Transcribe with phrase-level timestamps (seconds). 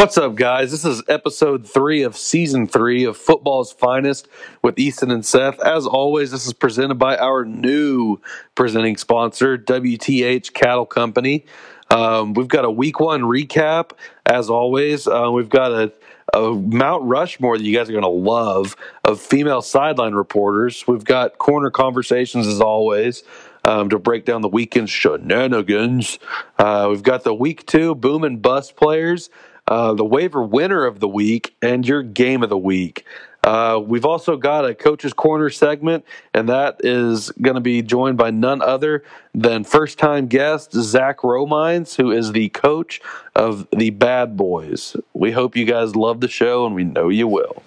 [0.00, 0.70] What's up, guys?
[0.70, 4.28] This is episode three of season three of Football's Finest
[4.62, 5.60] with Easton and Seth.
[5.60, 8.18] As always, this is presented by our new
[8.54, 11.44] presenting sponsor, WTH Cattle Company.
[11.90, 13.90] Um, we've got a week one recap,
[14.24, 15.06] as always.
[15.06, 15.92] Uh, we've got a,
[16.32, 20.82] a Mount Rushmore that you guys are going to love of female sideline reporters.
[20.86, 23.22] We've got corner conversations, as always.
[23.62, 26.18] Um, to break down the weekend shenanigans.
[26.58, 29.28] Uh, we've got the week two boom and bust players
[29.70, 33.06] uh, the waiver winner of the week, and your game of the week.
[33.42, 38.18] Uh, we've also got a coach's corner segment, and that is going to be joined
[38.18, 39.02] by none other
[39.34, 43.00] than first time guest Zach Romines, who is the coach
[43.34, 44.94] of the Bad Boys.
[45.14, 47.62] We hope you guys love the show, and we know you will.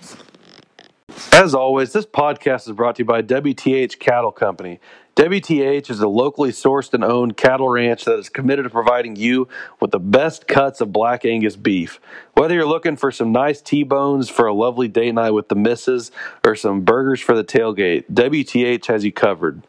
[1.31, 4.79] As always, this podcast is brought to you by WTH Cattle Company.
[5.15, 9.47] WTH is a locally sourced and owned cattle ranch that is committed to providing you
[9.79, 11.99] with the best cuts of black Angus beef.
[12.33, 16.09] Whether you're looking for some nice T-bones for a lovely date night with the missus
[16.43, 19.61] or some burgers for the tailgate, WTH has you covered.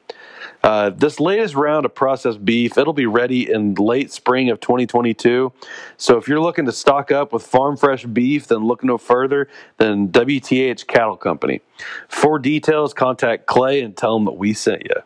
[0.62, 5.52] Uh, this latest round of processed beef, it'll be ready in late spring of 2022.
[5.98, 9.48] So if you're looking to stock up with farm fresh beef, then look no further
[9.76, 11.60] than WTH Cattle Company.
[12.08, 15.02] For details, contact Clay and tell him that we sent you.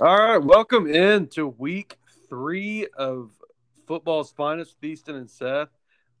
[0.00, 1.96] All right, welcome in to week
[2.28, 3.32] three of
[3.88, 5.70] football's finest, Easton and Seth.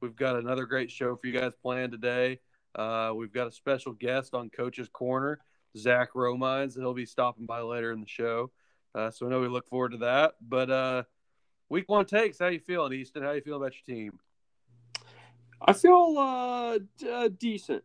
[0.00, 2.40] We've got another great show for you guys planned today.
[2.74, 5.38] Uh, we've got a special guest on Coach's Corner,
[5.76, 6.74] Zach Romines.
[6.74, 8.50] He'll be stopping by later in the show.
[8.96, 10.32] Uh, so I know we look forward to that.
[10.40, 11.02] But uh,
[11.68, 13.22] week one takes, how you feeling, Easton?
[13.22, 14.18] How you feeling about your team?
[15.62, 16.78] I feel uh,
[17.08, 17.84] uh, decent.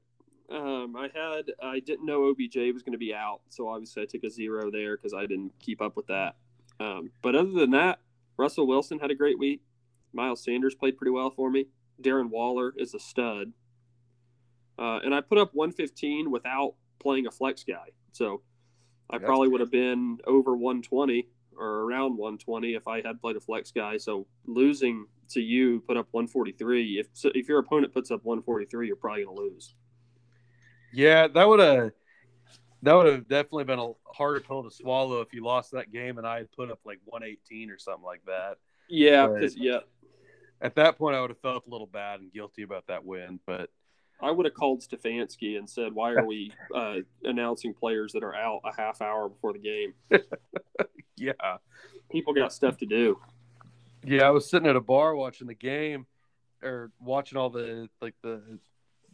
[0.54, 4.06] Um, I had I didn't know OBJ was going to be out, so obviously I
[4.06, 6.36] took a zero there because I didn't keep up with that.
[6.80, 8.00] Um, but other than that,
[8.38, 9.62] Russell Wilson had a great week.
[10.14, 11.66] Miles Sanders played pretty well for me.
[12.02, 13.54] Darren Waller is a stud,
[14.78, 17.88] uh, and I put up 115 without playing a flex guy.
[18.12, 18.42] So
[19.10, 21.28] I That's probably would have been over 120
[21.58, 23.98] or around 120 if I had played a flex guy.
[23.98, 27.00] So losing to you put up 143.
[27.00, 29.74] If if your opponent puts up 143, you're probably going to lose.
[30.94, 31.92] Yeah, that would have
[32.84, 36.18] that would have definitely been a harder pill to swallow if you lost that game
[36.18, 38.58] and I had put up like 118 or something like that.
[38.90, 39.80] Yeah, yeah.
[40.62, 43.40] At that point, I would have felt a little bad and guilty about that win,
[43.46, 43.70] but
[44.22, 48.36] I would have called Stefanski and said, "Why are we uh, announcing players that are
[48.36, 49.94] out a half hour before the game?"
[51.18, 51.34] yeah,
[52.10, 53.20] people got stuff to do.
[54.06, 56.06] Yeah, I was sitting at a bar watching the game,
[56.62, 58.60] or watching all the like the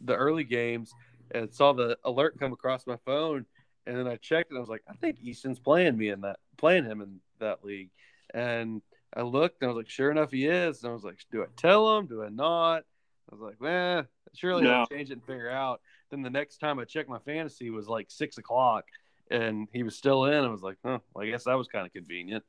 [0.04, 0.92] the early games,
[1.32, 3.46] and saw the alert come across my phone,
[3.86, 6.38] and then I checked and I was like, I think Easton's playing me in that,
[6.56, 7.90] playing him in that league,
[8.32, 8.82] and
[9.14, 11.42] I looked and I was like, sure enough, he is, and I was like, do
[11.42, 12.06] I tell him?
[12.06, 12.84] Do I not?
[13.30, 14.80] I was like, man, surely no.
[14.80, 15.80] I'll change it and figure out.
[16.10, 18.84] Then the next time I checked my fantasy was like six o'clock,
[19.30, 20.44] and he was still in.
[20.44, 22.44] I was like, huh, well, I guess that was kind of convenient.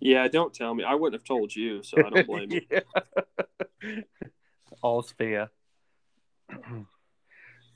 [0.00, 0.84] Yeah, don't tell me.
[0.84, 4.02] I wouldn't have told you, so I don't blame you.
[4.82, 5.50] All's fair.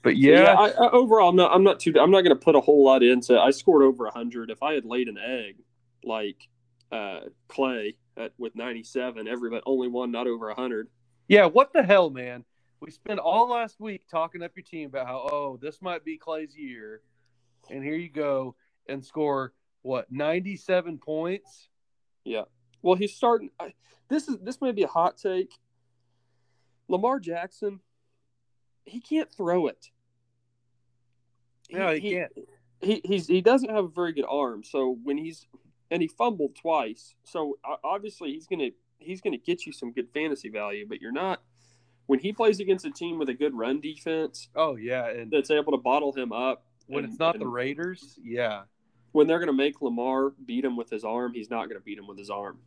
[0.02, 1.52] But yeah, yeah I, I, overall, I'm not.
[1.52, 1.92] I'm not too.
[2.00, 3.38] I'm not going to put a whole lot into.
[3.38, 4.50] I scored over hundred.
[4.50, 5.56] If I had laid an egg
[6.04, 6.48] like
[6.90, 10.88] uh, Clay at, with 97, everybody only one not over hundred.
[11.28, 12.44] Yeah, what the hell, man?
[12.80, 16.16] We spent all last week talking up your team about how oh this might be
[16.16, 17.02] Clay's year,
[17.70, 18.56] and here you go
[18.88, 19.52] and score
[19.82, 21.68] what 97 points.
[22.24, 22.44] Yeah.
[22.82, 23.50] Well, he's starting.
[23.60, 23.74] I,
[24.08, 25.52] this is this may be a hot take.
[26.88, 27.80] Lamar Jackson
[28.90, 29.90] he can't throw it.
[31.70, 32.32] No, he, he can't.
[32.80, 34.64] He he's he doesn't have a very good arm.
[34.64, 35.46] So when he's
[35.90, 37.14] and he fumbled twice.
[37.24, 40.86] So obviously he's gonna he's gonna get you some good fantasy value.
[40.88, 41.42] But you're not
[42.06, 44.48] when he plays against a team with a good run defense.
[44.54, 46.64] Oh yeah, and that's able to bottle him up.
[46.86, 48.62] When and, it's not the Raiders, yeah.
[49.12, 52.06] When they're gonna make Lamar beat him with his arm, he's not gonna beat him
[52.06, 52.58] with his arm.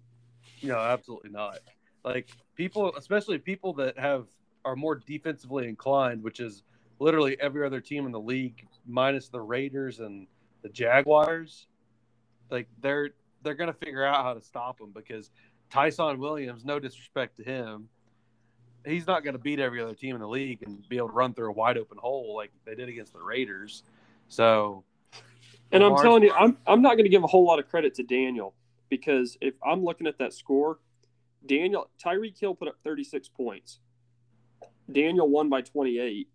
[0.62, 1.60] No, absolutely not.
[2.04, 4.28] Like people, especially people that have
[4.66, 6.64] are more defensively inclined, which is
[7.00, 10.28] literally every other team in the league minus the Raiders and
[10.62, 11.68] the Jaguars.
[12.50, 13.12] Like they're
[13.44, 15.32] they're going to figure out how to stop them because
[15.70, 17.90] Ty'Son Williams, no disrespect to him,
[18.86, 21.14] he's not going to beat every other team in the league and be able to
[21.14, 23.84] run through a wide open hole like they did against the Raiders.
[24.28, 24.84] So,
[25.72, 27.96] And I'm telling you, I'm I'm not going to give a whole lot of credit
[27.96, 28.54] to Daniel
[28.90, 30.80] because if I'm looking at that score,
[31.46, 33.80] Daniel Tyreek Hill put up 36 points.
[34.92, 36.28] Daniel won by 28.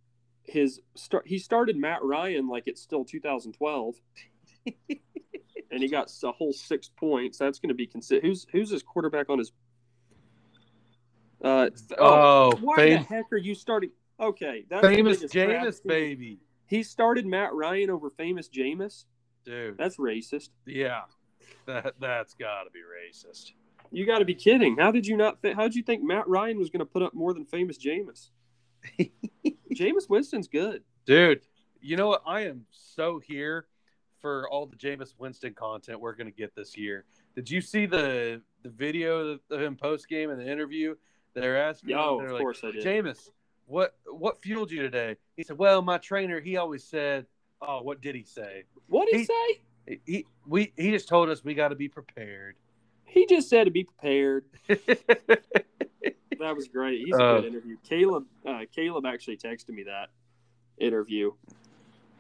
[0.45, 3.95] His start he started Matt Ryan like it's still 2012.
[5.71, 7.39] and he got a whole 6 points.
[7.39, 9.53] That's going to be considered Who's who's his quarterback on his
[11.43, 13.91] uh oh, why fam- the heck are you starting?
[14.21, 19.05] Okay, that's famous biggest Jameis, baby, He started Matt Ryan over famous Jameis.
[19.45, 19.79] dude.
[19.79, 20.49] That's racist.
[20.67, 21.03] Yeah,
[21.67, 23.53] that that's got to be racist.
[23.93, 24.77] You got to be kidding!
[24.77, 25.41] How did you not?
[25.41, 27.79] Th- how did you think Matt Ryan was going to put up more than famous
[27.79, 28.31] Jameis?
[29.75, 30.83] Jameis Winston's good.
[31.07, 31.41] Dude,
[31.81, 32.23] you know what?
[32.27, 33.67] I am so here
[34.21, 37.05] for all the Jameis Winston content we're going to get this year.
[37.35, 40.95] Did you see the the video of him post game and the interview?
[41.35, 41.95] They're asking.
[41.97, 42.85] Oh, they're of like, course I did.
[42.85, 43.31] Jameis,
[43.67, 45.17] what what fueled you today?
[45.37, 47.27] He said, "Well, my trainer, he always said,
[47.63, 48.65] oh, what did he say?
[48.89, 50.01] what did he, he- say?
[50.05, 52.57] He we he just told us we got to be prepared."
[53.05, 54.45] He just said to be prepared.
[56.39, 57.05] That was great.
[57.05, 57.77] He's a Uh, good interview.
[57.89, 60.11] Caleb, uh, Caleb actually texted me that
[60.79, 61.33] interview.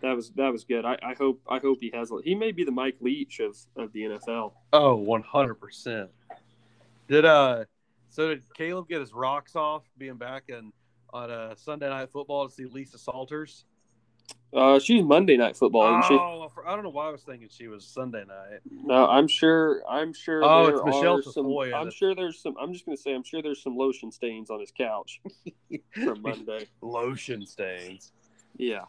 [0.01, 0.85] That was that was good.
[0.85, 2.13] I, I hope I hope he has.
[2.25, 4.53] He may be the Mike Leach of, of the NFL.
[4.73, 6.11] Oh, one hundred percent.
[7.09, 7.65] Did uh,
[8.09, 10.73] so did Caleb get his rocks off being back and
[11.13, 13.65] on a Sunday night football to see Lisa Salters?
[14.55, 16.15] Uh, she's Monday Night Football, isn't she?
[16.15, 18.61] Oh, I don't know why I was thinking she was Sunday night.
[18.71, 19.83] No, I'm sure.
[19.89, 20.43] I'm sure.
[20.43, 22.55] Oh, it's Michelle some, Tafoya I'm sure there's some.
[22.61, 23.15] I'm just gonna say.
[23.15, 25.21] I'm sure there's some lotion stains on his couch
[25.93, 26.67] from Monday.
[26.81, 28.13] Lotion stains.
[28.57, 28.85] Yeah.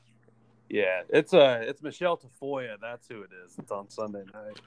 [0.70, 2.76] Yeah, it's uh, it's Michelle Tafoya.
[2.82, 3.56] That's who it is.
[3.58, 4.60] It's on Sunday night.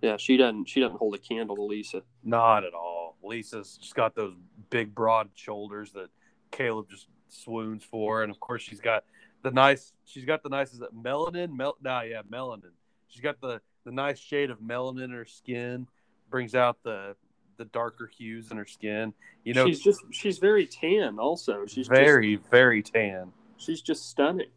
[0.00, 0.16] Yeah.
[0.16, 0.68] She doesn't.
[0.68, 2.02] She doesn't hold a candle to Lisa.
[2.24, 3.16] Not at all.
[3.22, 4.34] Lisa's just got those
[4.70, 6.08] big, broad shoulders that
[6.50, 9.04] Caleb just swoons for, and of course she's got
[9.42, 9.92] the nice.
[10.04, 10.72] She's got the nice.
[10.72, 11.56] Is it melanin?
[11.56, 11.76] Mel?
[11.82, 12.72] Nah, yeah, melanin.
[13.08, 15.86] She's got the the nice shade of melanin in her skin.
[16.30, 17.16] Brings out the
[17.58, 19.12] the darker hues in her skin.
[19.44, 20.00] You know, she's just.
[20.10, 21.18] She's very tan.
[21.18, 23.32] Also, she's very, very tan.
[23.56, 24.48] She's just stunning.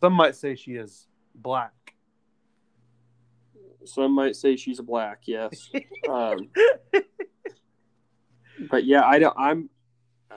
[0.00, 1.72] Some might say she is black.
[3.84, 5.22] Some might say she's a black.
[5.24, 5.70] Yes.
[6.08, 6.50] um,
[8.70, 9.36] but yeah, I don't.
[9.38, 9.70] I'm.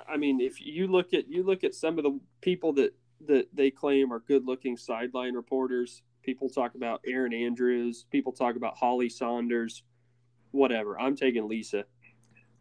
[0.08, 2.94] I mean, if you look at you look at some of the people that
[3.28, 6.04] that they claim are good-looking sideline reporters.
[6.24, 8.06] People talk about Erin Andrews.
[8.12, 9.84] People talk about Holly Sonders.
[10.52, 11.00] Whatever.
[11.00, 11.86] I'm taking Lisa.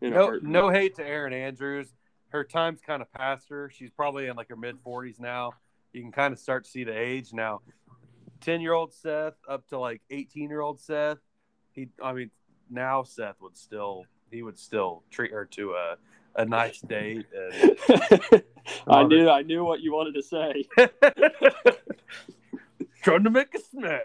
[0.01, 1.93] No, no hate to Erin Andrews.
[2.31, 3.71] Her time's kind of past her.
[3.71, 5.53] She's probably in like her mid 40s now.
[5.93, 7.61] You can kind of start to see the age now.
[8.41, 11.19] 10 year old Seth up to like 18 year old Seth.
[11.73, 12.31] He, I mean,
[12.71, 15.97] now Seth would still, he would still treat her to a,
[16.37, 17.27] a nice date.
[17.35, 17.77] And
[18.88, 19.29] I knew.
[19.29, 20.65] I knew what you wanted to say.
[23.03, 24.03] trying to make a smash.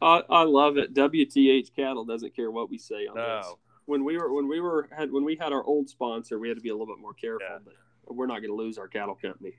[0.00, 0.94] I, I love it.
[0.94, 3.46] WTH Cattle doesn't care what we say on this.
[3.46, 3.58] No.
[3.86, 6.56] When we were when we were had when we had our old sponsor, we had
[6.56, 7.46] to be a little bit more careful.
[7.50, 7.58] Yeah.
[8.06, 9.54] But we're not going to lose our cattle company.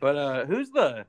[0.00, 1.04] But uh, who's the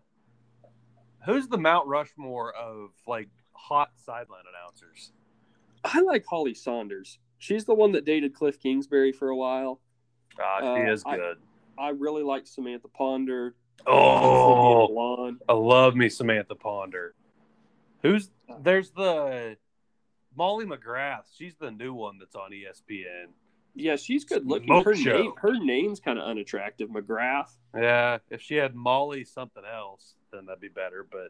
[1.26, 5.14] who's the Mount Rushmore of like hot sideline announcers?
[5.84, 7.18] I like Holly Sonders.
[7.42, 9.80] She's the one that dated Kliff Kingsbury for a while.
[10.40, 11.38] Ah, she Uh, is good.
[11.76, 13.56] I really like Samantha Ponder.
[13.88, 15.38] Oh, Delon.
[15.50, 17.16] I love me Samantha Ponder.
[18.04, 19.58] Who's there's the
[20.36, 21.24] Molly McGrath.
[21.36, 23.30] She's the new one that's on ESPN.
[23.74, 24.68] Yeah, she's good looking.
[24.68, 25.18] Smoke Her show.
[25.24, 26.90] name her name's kind of unattractive.
[26.90, 27.56] McGrath.
[27.76, 31.08] Yeah, if she had Molly something else, then that'd be better.
[31.12, 31.30] But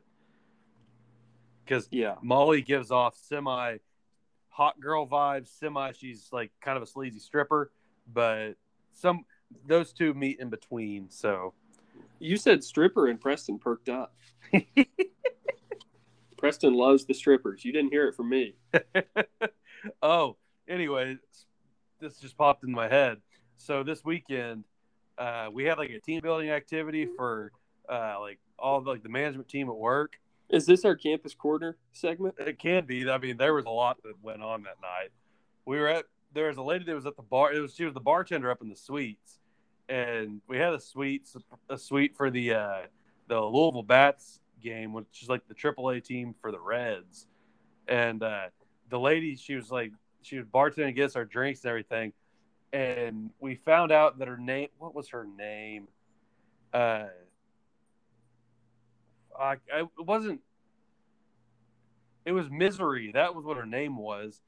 [1.64, 2.16] because Yeah.
[2.22, 3.78] Molly gives off semi
[4.52, 7.72] hot girl vibes, semi she's like kind of a sleazy stripper,
[8.12, 8.54] but
[8.94, 9.26] some
[9.66, 11.10] those two meet in between.
[11.10, 11.54] So
[12.20, 14.14] You said stripper and Preston perked up.
[16.38, 17.66] Preston loves the strippers.
[17.66, 18.56] You didn't hear it from me.
[20.02, 21.18] oh, anyway,
[22.00, 23.18] this just popped in my head.
[23.58, 24.66] So this weekend,
[25.18, 27.52] uh, we had like a team building activity for
[27.88, 30.14] uh, like all the, like the management team at work.
[30.52, 32.36] Is this our campus corner segment?
[32.38, 33.10] It can be.
[33.10, 35.12] I mean, there was a lot that went on that night.
[35.66, 37.54] We were at there was a lady that was at the bar.
[37.54, 39.40] It was she was the bartender up in the suites,
[39.88, 41.30] and we had a suite
[41.70, 42.82] a suite for the uh,
[43.28, 47.28] the Louisville Bats game, which is like the AAA team for the Reds.
[47.88, 48.48] And uh,
[48.90, 52.14] the lady, she was like she was bartending, get us our drinks and everything.
[52.74, 55.88] And we found out that her name, what was her name?
[56.74, 57.08] Uh,
[59.42, 60.42] I, I it wasn't.
[62.26, 63.12] It was Misery.
[63.14, 64.40] That was what her name was.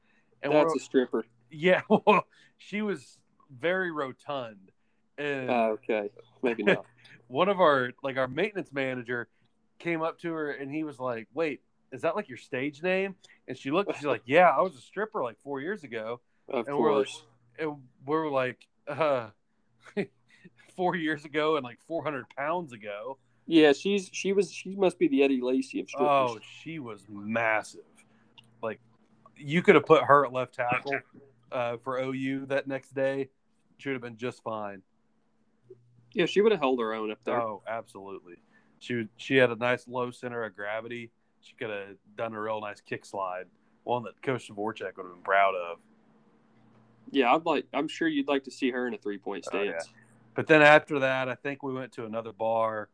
[0.42, 1.24] And That's a stripper.
[1.50, 2.26] yeah, well,
[2.58, 3.18] she was
[3.50, 4.70] very rotund,
[5.18, 6.10] and Uh, okay,
[6.42, 6.84] maybe not.
[7.26, 9.28] one of our like our maintenance manager,
[9.78, 11.60] came up to her and he was like, "Wait,
[11.92, 13.14] is that like your stage name?"
[13.48, 13.94] And she looked.
[13.96, 17.06] She's like, "Yeah, I was a stripper like four years ago." Of And we're like,
[17.06, 17.22] course.
[17.58, 19.28] and we're like, uh,
[20.76, 23.18] four years ago and like 400 pounds ago.
[23.46, 26.08] Yeah, she's she was she must be the Eddie Lacy of strippers.
[26.10, 27.80] Oh, she was massive.
[28.62, 28.80] Like,
[29.36, 30.94] you could have put her at left tackle
[31.52, 33.28] uh, for OU that next day.
[33.78, 34.80] She would have been just fine.
[36.12, 37.40] Yeah, she would have held her own up there.
[37.40, 38.36] Oh, absolutely.
[38.78, 41.10] She would- she had a nice low center of gravity.
[41.40, 43.46] She could have done a real nice kick slide,
[43.82, 45.78] one that Coach Dvorak would have been proud of.
[47.10, 47.66] Yeah, I'd like.
[47.74, 49.72] I'm sure you'd like to see her in a three point Oh, yeah.
[49.80, 49.90] stance.
[50.34, 52.88] But then after that, I think we went to another bar.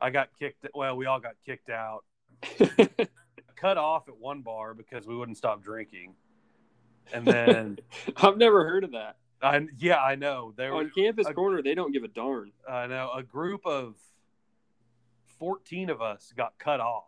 [0.00, 0.66] I got kicked.
[0.74, 2.04] Well, we all got kicked out.
[3.56, 6.14] Cut off at one bar because we wouldn't stop drinking.
[7.12, 7.78] And then,
[8.16, 9.16] I've never heard of that.
[9.42, 10.74] I yeah, I know there.
[10.74, 12.52] On Campus a- Corner, they don't give a darn.
[12.68, 13.96] I know a group of
[15.38, 17.04] fourteen of us got cut off.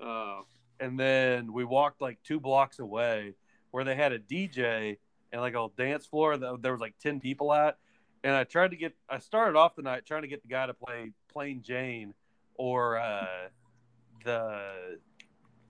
[0.00, 0.42] Uh,
[0.80, 3.34] and then we walked like two blocks away
[3.70, 4.98] where they had a DJ
[5.32, 7.76] and like a dance floor that there was like 10 people at
[8.24, 10.66] and I tried to get I started off the night trying to get the guy
[10.66, 12.14] to play Plain Jane
[12.54, 13.48] or uh
[14.24, 14.98] the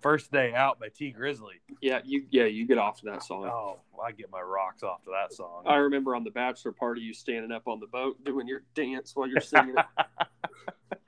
[0.01, 1.61] first day out by Tee Grizzley.
[1.81, 3.45] yeah, you yeah you get off to that song.
[3.47, 5.65] Oh, I get my rocks off to that song.
[5.67, 9.15] I remember on the bachelor party, you standing up on the boat doing your dance
[9.15, 9.77] while you're singing.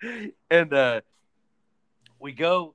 [0.50, 1.00] and uh
[2.18, 2.74] we go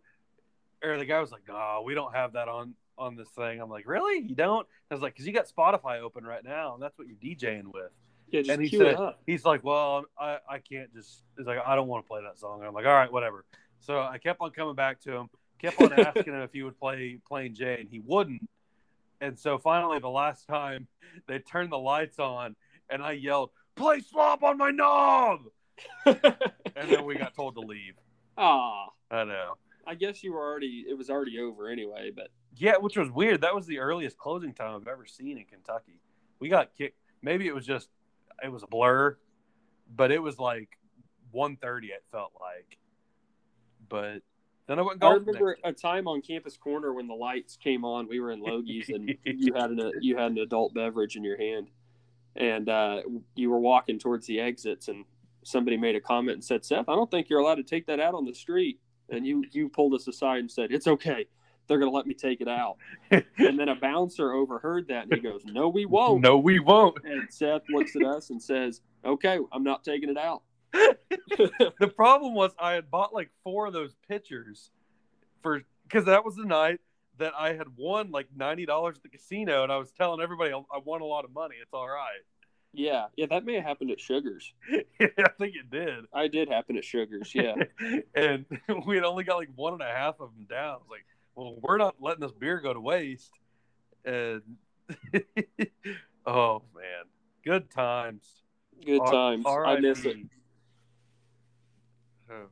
[0.83, 3.69] or the guy was like, "Oh, we don't have that on on this thing." I'm
[3.69, 4.25] like, "Really?
[4.27, 7.07] You don't?" I was like, "Cause you got Spotify open right now, and that's what
[7.07, 7.91] you're DJing with."
[8.35, 8.97] Yeah, just and he said.
[9.25, 12.37] "He's like, well, I I can't just." He's like, "I don't want to play that
[12.37, 13.45] song." And I'm like, "All right, whatever."
[13.79, 16.77] So I kept on coming back to him, kept on asking him if he would
[16.79, 17.87] play Plain Jane.
[17.89, 18.47] He wouldn't,
[19.21, 20.87] and so finally, the last time
[21.27, 22.55] they turned the lights on,
[22.89, 25.41] and I yelled, "Play slop on my knob!"
[26.05, 27.93] And then we got told to leave.
[28.37, 29.53] Ah, I know.
[29.87, 30.85] I guess you were already.
[30.89, 32.11] It was already over anyway.
[32.13, 33.41] But Yeah, which was weird.
[33.41, 36.01] That was the earliest closing time I've ever seen in Kentucky.
[36.39, 36.97] We got kicked.
[37.21, 37.89] Maybe it was just
[38.43, 39.17] it was a blur,
[39.93, 40.77] but it was like
[41.33, 42.77] 1.30 It felt like.
[43.87, 44.21] But
[44.67, 48.07] then I went I remember a time on Campus Corner when the lights came on.
[48.07, 51.37] We were in Logie's and you had an you had an adult beverage in your
[51.37, 51.67] hand,
[52.35, 53.01] and uh,
[53.35, 55.05] you were walking towards the exits, and
[55.43, 57.99] somebody made a comment and said, "Seth, I don't think you're allowed to take that
[57.99, 61.27] out on the street." And you you pulled us aside and said, "It's okay.
[61.67, 62.77] They're going to let me take it out."
[63.37, 66.97] And then a bouncer overheard that and he goes, "No, we won't." no, we won't.
[67.03, 70.43] And Seth looks at us and says, "Okay, I'm not taking it out."
[71.79, 74.71] The problem was I had bought like four of those pitchers
[75.41, 76.79] for because that was the night
[77.17, 80.51] that I had won like ninety dollars at the casino, and I was telling everybody
[80.53, 81.55] I I won a lot of money.
[81.61, 82.21] It's all right.
[82.73, 84.53] Yeah, yeah, that may have happened at Sugars.
[84.73, 86.05] I think it did.
[86.13, 87.33] I did happen at Sugars.
[87.33, 87.55] Yeah.
[88.15, 88.45] and
[88.85, 90.73] we had only got like one and a half of them down.
[90.73, 91.05] I was like,
[91.35, 93.31] well, we're not letting this beer go to waste.
[94.03, 94.41] And
[96.25, 97.05] oh man,
[97.43, 98.25] good times.
[98.85, 99.45] Good R- times.
[99.47, 100.17] I miss it.
[102.31, 102.47] Oh.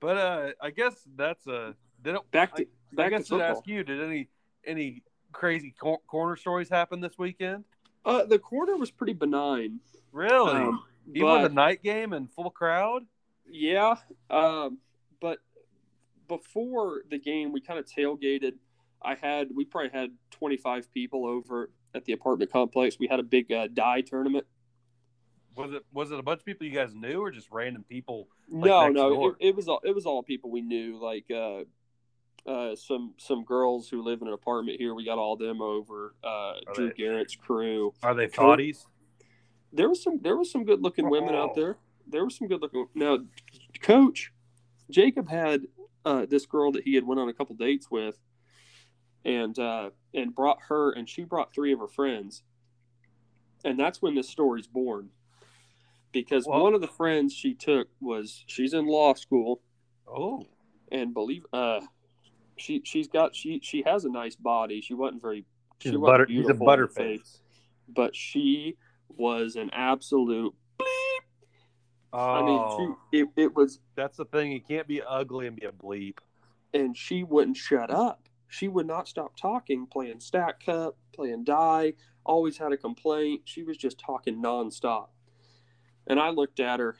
[0.00, 1.74] But uh, I guess that's a.
[2.02, 3.50] Did it, Back I, to I back to guess I'd football.
[3.56, 3.82] ask you.
[3.84, 4.28] Did any
[4.66, 7.64] any crazy cor- corner stories happen this weekend?
[8.04, 9.80] Uh, the corner was pretty benign.
[10.12, 10.52] Really?
[10.52, 13.02] Um, Even but- a night game and full crowd?
[13.50, 13.96] Yeah,
[14.30, 14.78] um,
[15.22, 15.38] but
[16.28, 18.52] before the game, we kind of tailgated.
[19.02, 22.98] I had we probably had twenty five people over at the apartment complex.
[22.98, 24.46] We had a big uh, die tournament.
[25.56, 28.28] Was it was it a bunch of people you guys knew or just random people?
[28.48, 30.98] Like no, no, it, it was all it was all people we knew.
[31.02, 31.62] Like uh,
[32.48, 34.94] uh, some some girls who live in an apartment here.
[34.94, 36.14] We got all them over.
[36.22, 37.92] Uh, Drew they- Garrett's crew.
[38.02, 38.44] Are they Cool.
[38.46, 38.86] thoughties?
[39.72, 41.42] There was some there was some good looking women Oh.
[41.44, 41.76] out there.
[42.06, 42.86] There was some good looking.
[42.94, 43.18] Now,
[43.82, 44.32] Coach
[44.90, 45.62] Jacob had
[46.08, 48.18] uh, this girl that he had went on a couple dates with,
[49.26, 52.42] and uh, and brought her, and she brought three of her friends,
[53.62, 55.10] and that's when this story's born.
[56.10, 59.60] Because one of the friends she took was she's in law school,
[60.06, 60.46] Oh,
[60.90, 61.80] and believe uh,
[62.56, 64.80] she she's got she she has a nice body.
[64.80, 65.44] She wasn't very
[65.78, 66.26] she's she wasn't butter.
[66.26, 66.94] She's a butterface.
[66.96, 67.40] face,
[67.86, 68.78] but she
[69.10, 70.54] was an absolute
[72.12, 72.98] Oh, I mean, she, oh.
[73.12, 74.52] it, it was, that's the thing.
[74.52, 76.18] You can't be ugly and be a bleep.
[76.72, 78.28] and she wouldn't shut up.
[78.48, 83.42] She would not stop talking, playing stack cup, playing die, always had a complaint.
[83.44, 85.08] She was just talking nonstop.
[86.06, 86.96] And I looked at her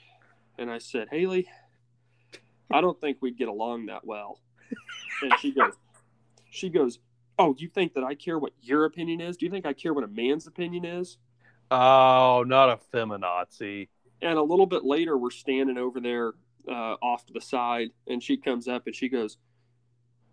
[0.58, 1.48] and I said, Haley,
[2.70, 4.40] I don't think we'd get along that well.
[5.22, 5.72] And she goes,
[6.50, 6.98] she goes,
[7.38, 9.36] Oh, you think that I care what your opinion is?
[9.36, 11.18] Do you think I care what a man's opinion is?
[11.70, 13.88] Oh, not a feminazi.
[14.20, 16.32] And a little bit later, we're standing over there
[16.68, 19.38] uh, off to the side, and she comes up and she goes,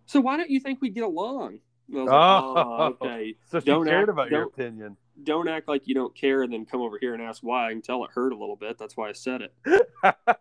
[0.06, 2.96] "So why don't you think we get along?" And I was like, Oh.
[3.00, 3.36] "Oh, okay.
[3.50, 4.96] So she Don't cared act- about your opinion.
[5.22, 7.68] Don't act like you don't care, and then come over here and ask why.
[7.68, 8.76] I can tell it hurt a little bit.
[8.78, 9.54] That's why I said it."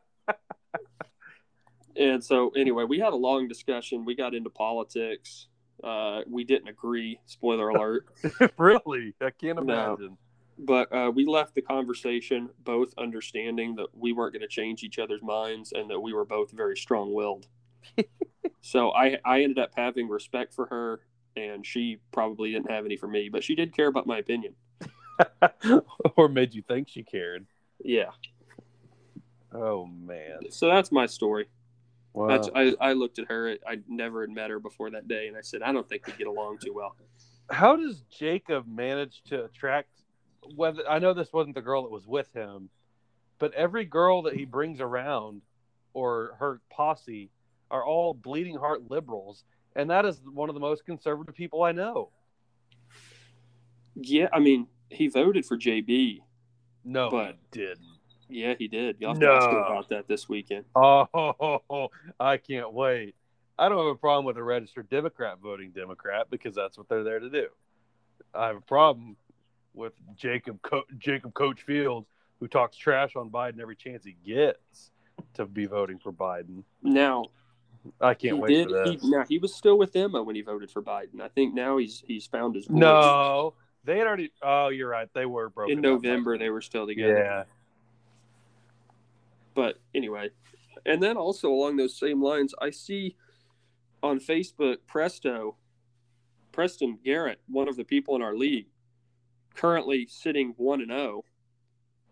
[1.98, 4.04] And so, anyway, we had a long discussion.
[4.04, 5.48] We got into politics.
[5.82, 7.20] Uh, we didn't agree.
[7.26, 8.08] Spoiler alert.
[8.58, 9.14] really?
[9.22, 9.98] I can't No.
[10.58, 15.00] But uh, we left the conversation both understanding that we weren't going to change each
[15.00, 17.48] other's minds and that we were both very strong-willed.
[18.62, 21.02] so I, I ended up having respect for her,
[21.36, 24.56] and she probably didn't have any for me, but she did care about my opinion.
[26.18, 27.46] or made you think she cared.
[27.84, 28.12] Yeah.
[29.54, 30.52] Oh man.
[30.52, 31.48] So that's my story.
[32.14, 32.28] Wow.
[32.28, 33.58] That's, I, I looked at her.
[33.68, 36.14] I never had met her before that day, and I said, I don't think we
[36.14, 36.96] get along too well.
[37.50, 39.90] How does Jacob manage to attract
[40.56, 42.70] whether I know this wasn't the girl that was with him,
[43.40, 45.42] but every girl that he brings around
[45.94, 47.30] or her posse
[47.72, 49.44] are all bleeding heart liberals,
[49.76, 52.10] and that is one of the most conservative people I know.
[53.96, 56.22] Yeah, I mean, he voted for JB.
[56.84, 57.80] No, But- he didn't.
[58.28, 58.98] Yeah, he did.
[59.00, 60.66] You'll have to ask him about that this weekend.
[60.76, 63.14] Oh, I can't wait.
[63.58, 67.04] I don't have a problem with a registered Democrat voting Democrat because that's what they're
[67.04, 67.48] there to do.
[68.34, 69.16] I have a problem
[69.76, 72.08] with Jacob Co- Jacob Coach Fields
[72.40, 74.92] who talks trash on Biden every chance he gets
[75.34, 76.64] to be voting for Biden.
[76.84, 77.26] Now,
[78.02, 78.70] I can't wait did.
[78.70, 81.22] for He, now he was still with Emma when he voted for Biden.
[81.22, 82.80] I think now he's he's found his voice.
[82.80, 83.54] no,
[83.84, 84.32] they had already.
[84.42, 85.08] Oh, you're right.
[85.14, 86.46] They were broken in November then.
[86.46, 87.18] they were still together.
[87.18, 87.44] Yeah.
[89.54, 90.32] But anyway,
[90.86, 93.16] and then also along those same lines, I see
[94.04, 95.56] on Facebook Presto,
[96.52, 98.68] Preston Garrett, one of the people in our league,
[99.56, 101.24] currently sitting one and zero,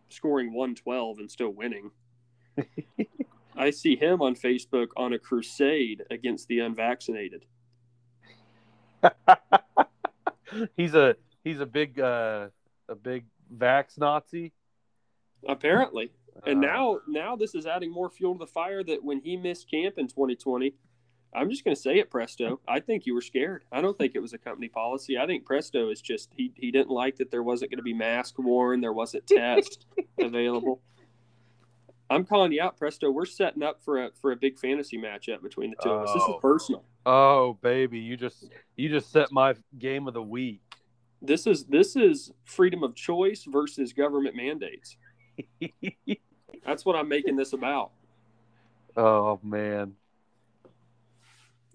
[0.10, 1.92] scoring one twelve and still winning.
[3.56, 7.46] I see him on Facebook on a crusade against the unvaccinated.
[10.76, 12.48] he's a he's a big uh,
[12.90, 14.54] a big vax Nazi.
[15.48, 16.12] Apparently,
[16.46, 19.38] and Uh, now now this is adding more fuel to the fire that when he
[19.38, 20.74] missed camp in 2020
[21.36, 22.60] i'm just going to say it presto.
[22.68, 23.64] I think you were scared.
[23.72, 25.18] I don't think it was a company policy.
[25.18, 27.94] I think presto is just he, he didn't like that there wasn't going to be
[27.94, 29.86] mask worn there wasn't test
[30.20, 30.82] available.
[32.10, 33.10] I'm calling you out presto.
[33.10, 36.14] We're setting up for a for a big fantasy matchup between the two of us.
[36.14, 36.40] This is Oh.
[36.40, 36.84] personal.
[37.06, 40.62] Oh baby, you just you just set my game of the week.
[41.22, 44.98] this is this is freedom of choice versus government mandates.
[46.66, 47.92] That's what i'm making this about.
[48.96, 49.94] Oh man.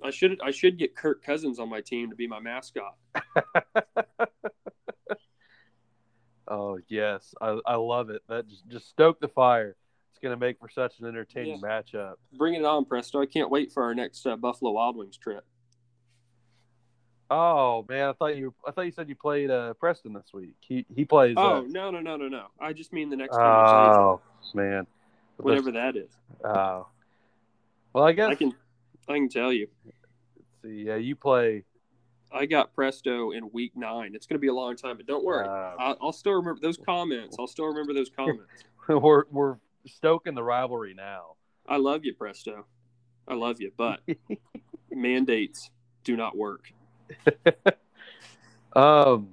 [0.03, 2.95] I should I should get Kirk Cousins on my team to be my mascot.
[6.51, 8.23] Oh yes, I, I love it.
[8.29, 9.77] That just, just stoke the fire.
[10.11, 12.15] It's gonna make for such an entertaining matchup.
[12.33, 13.21] Bring it on, Presto!
[13.21, 15.45] I can't wait for our next uh, Buffalo Wild Wings trip.
[17.31, 20.57] Oh man, I thought you I thought you said you played uh, Preston this week.
[20.61, 21.35] He he plays.
[21.37, 22.47] Oh uh, no no no no no!
[22.59, 24.21] I just mean the next time, oh
[24.55, 24.87] man,
[25.37, 26.11] whatever that is.
[26.43, 26.87] Oh,
[27.93, 28.31] well, I guess.
[28.31, 28.55] I can
[29.09, 31.65] I can tell you, let's see, yeah, you play.
[32.31, 34.15] I got Presto in week nine.
[34.15, 35.47] It's going to be a long time, but don't worry.
[35.47, 37.37] uh, I'll, I'll still remember those comments.
[37.39, 38.65] I'll still remember those comments.
[38.89, 41.37] we're we're stoking the rivalry now.
[41.67, 42.67] I love you, Presto.
[43.27, 44.01] I love you, but
[44.91, 45.71] mandates
[46.05, 46.73] do not work.
[48.77, 49.31] Um,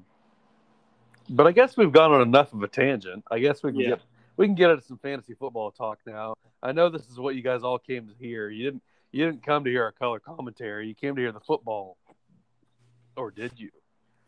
[1.29, 3.23] but I guess we've gone on enough of a tangent.
[3.29, 3.89] I guess we can Yeah.
[3.89, 4.01] get
[4.38, 6.35] we can get into some fantasy football talk now.
[6.63, 8.49] I know this is what you guys all came to hear.
[8.49, 8.83] You didn't
[9.15, 10.89] you didn't come to hear our color commentary.
[10.89, 11.95] You came to hear the football,
[13.15, 13.69] or did you?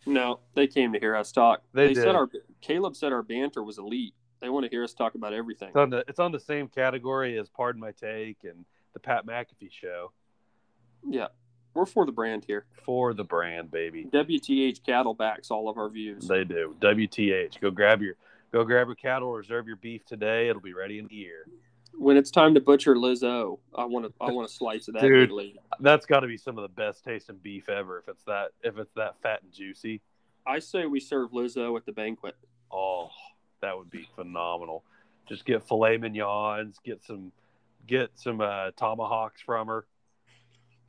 [0.05, 1.61] No, they came to hear us talk.
[1.73, 2.29] They They, said our
[2.61, 4.13] Caleb said our banter was elite.
[4.39, 5.69] They want to hear us talk about everything.
[5.69, 9.25] It's on the it's on the same category as Pardon My Take and the Pat
[9.25, 10.13] McAfee Show
[11.05, 11.27] Yeah,
[11.73, 12.65] we're for the brand here.
[12.85, 14.05] for the brand, baby.
[14.05, 16.29] WTH cattle backs all of our views.
[16.29, 16.75] They do.
[16.79, 17.59] WTH.
[17.59, 18.15] Go grab your
[18.53, 19.33] go grab your cattle.
[19.33, 20.47] Reserve your beef today.
[20.47, 21.45] It'll be ready in a year.
[21.97, 25.01] When it's time to butcher Lizzo, I want to I want a slice of that
[25.01, 25.31] Dude.
[25.79, 27.99] That's got to be some of the best tasting beef ever.
[27.99, 30.01] If it's that if it's that fat and juicy.
[30.45, 32.35] I say we serve Lizzo at the banquet.
[32.71, 33.09] Oh,
[33.61, 34.83] that would be phenomenal.
[35.27, 37.31] Just get filet mignons, get some
[37.87, 39.85] get some uh, tomahawks from her.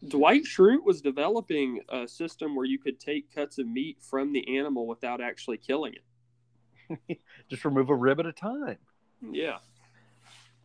[0.07, 4.57] Dwight Schrute was developing a system where you could take cuts of meat from the
[4.57, 7.19] animal without actually killing it.
[7.51, 8.79] Just remove a rib at a time.
[9.21, 9.59] Yeah,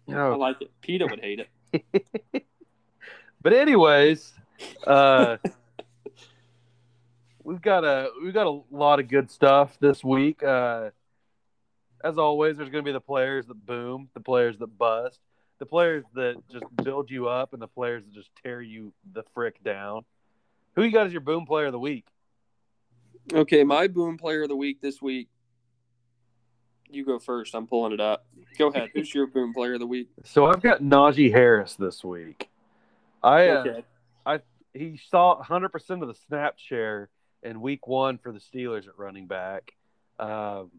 [0.09, 0.71] I Oh, like it.
[0.81, 1.85] PETA would hate it.
[3.41, 4.33] but anyways,
[4.85, 5.37] uh,
[7.43, 10.43] we've got a we've got a lot of good stuff this week.
[10.43, 10.89] Uh,
[12.03, 15.19] as always, there's going to be the players that boom, the players that bust.
[15.59, 19.23] the players that just build you up and the players that just tear you the
[19.33, 20.03] frick down.
[20.75, 22.05] Who you got as your boom player of the week?
[23.31, 25.29] Okay, my boom player of the week this week.
[26.93, 27.55] You go first.
[27.55, 28.25] I'm pulling it up.
[28.57, 28.89] Go ahead.
[28.93, 30.09] Who's your boom player of the week?
[30.23, 32.49] So I've got Najee Harris this week.
[33.23, 33.63] I uh,
[34.27, 34.43] Okay.
[34.73, 37.09] he saw 100% of the snap share
[37.41, 39.71] in week one for the Steelers at running back.
[40.19, 40.71] Um,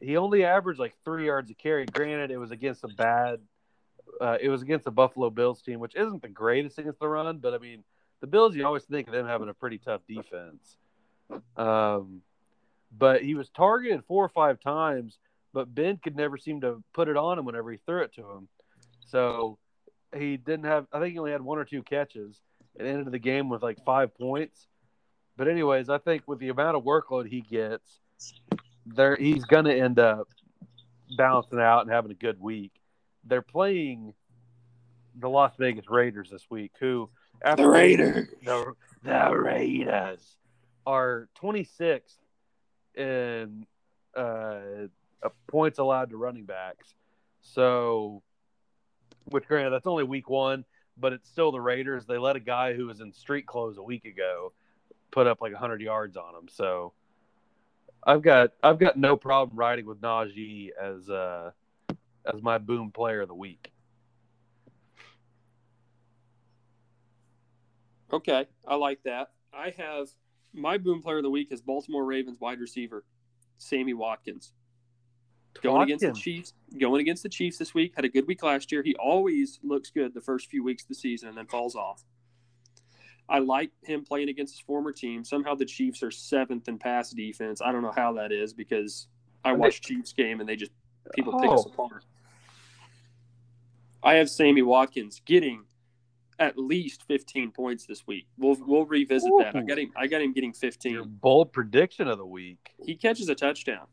[0.00, 1.86] he only averaged like three yards a carry.
[1.86, 3.40] Granted, it was against a bad,
[4.20, 7.38] uh, it was against the Buffalo Bills team, which isn't the greatest against the run,
[7.38, 7.82] but I mean,
[8.20, 10.76] the Bills, you always think of them having a pretty tough defense.
[11.56, 12.22] Um,
[12.98, 15.18] but he was targeted four or five times,
[15.52, 18.22] but Ben could never seem to put it on him whenever he threw it to
[18.22, 18.48] him.
[19.06, 19.58] So
[20.16, 22.40] he didn't have, I think he only had one or two catches
[22.78, 24.66] and ended the game with like five points.
[25.36, 28.00] But anyways, I think with the amount of workload he gets,
[28.86, 30.28] there he's gonna end up
[31.16, 32.72] balancing out and having a good week.
[33.24, 34.14] They're playing
[35.18, 37.10] the Las Vegas Raiders this week, who
[37.42, 38.28] after The Raiders.
[38.44, 40.36] the, the Raiders
[40.86, 42.16] are 26th
[42.96, 43.66] in
[44.16, 44.88] uh,
[45.46, 46.94] points allowed to running backs.
[47.42, 48.22] So,
[49.26, 50.64] which granted that's only week one,
[50.96, 52.06] but it's still the Raiders.
[52.06, 54.52] They let a guy who was in street clothes a week ago
[55.10, 56.48] put up like 100 yards on him.
[56.48, 56.92] So,
[58.06, 61.50] I've got I've got no problem riding with Najee as uh
[61.90, 63.72] as my boom player of the week.
[68.12, 69.30] Okay, I like that.
[69.52, 70.06] I have
[70.52, 73.04] my boom player of the week is Baltimore Ravens wide receiver
[73.58, 74.52] Sammy Watkins.
[75.62, 77.94] Going against the Chiefs, going against the Chiefs this week.
[77.96, 78.82] Had a good week last year.
[78.82, 82.04] He always looks good the first few weeks of the season and then falls off.
[83.28, 85.24] I like him playing against his former team.
[85.24, 87.62] Somehow the Chiefs are seventh in pass defense.
[87.62, 89.08] I don't know how that is because
[89.44, 90.72] I watched Chiefs game and they just
[91.14, 91.70] people pick us Oh.
[91.72, 92.04] apart.
[94.02, 95.64] I have Sammy Watkins getting
[96.38, 98.26] at least 15 points this week.
[98.38, 99.56] We'll we'll revisit that.
[99.56, 99.92] I got him.
[99.96, 101.18] I got him getting Your 15.
[101.20, 102.72] bold prediction of the week.
[102.84, 103.86] He catches a touchdown.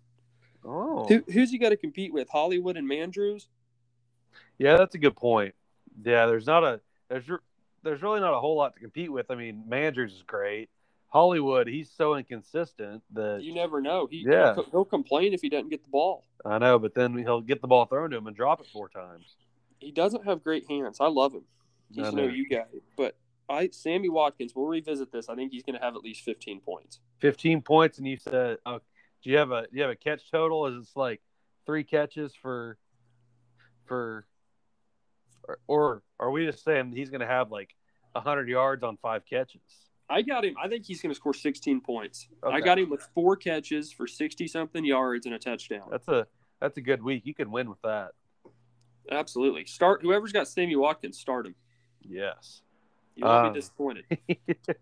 [0.65, 2.29] Oh, Who, who's he got to compete with?
[2.29, 3.47] Hollywood and Mandrews.
[4.57, 5.55] yeah, that's a good point.
[6.05, 6.79] Yeah, there's not a
[7.09, 7.25] there's
[7.83, 9.29] there's really not a whole lot to compete with.
[9.29, 10.69] I mean, Mandrews is great.
[11.09, 14.07] Hollywood, he's so inconsistent that You never know.
[14.09, 14.55] He Yeah.
[14.55, 16.25] he'll, he'll complain if he doesn't get the ball.
[16.43, 18.89] I know, but then he'll get the ball thrown to him and drop it four
[18.89, 19.35] times.
[19.79, 20.97] He doesn't have great hands.
[20.99, 21.43] I love him.
[21.91, 22.27] No know.
[22.27, 22.65] you guy.
[22.97, 23.15] But
[23.49, 24.53] I Sammy Watkins.
[24.55, 25.29] We'll revisit this.
[25.29, 26.99] I think he's going to have at least 15 points.
[27.19, 28.79] 15 points, and you said, oh,
[29.23, 30.67] do you have a do you have a catch total?
[30.67, 31.21] Is it like
[31.65, 32.77] three catches for
[33.85, 34.25] for
[35.43, 37.75] or, or are we just saying he's going to have like
[38.15, 39.61] hundred yards on five catches?
[40.09, 40.55] I got him.
[40.61, 42.27] I think he's going to score 16 points.
[42.43, 45.87] I got him with four catches for 60 something yards and a touchdown.
[45.89, 46.27] That's a
[46.61, 47.25] that's a good week.
[47.25, 48.11] You can win with that.
[49.11, 49.65] Absolutely.
[49.65, 51.17] Start whoever's got Sammy Watkins.
[51.17, 51.55] Start him.
[52.07, 52.61] Yes.
[53.15, 54.05] You won't Um, be disappointed.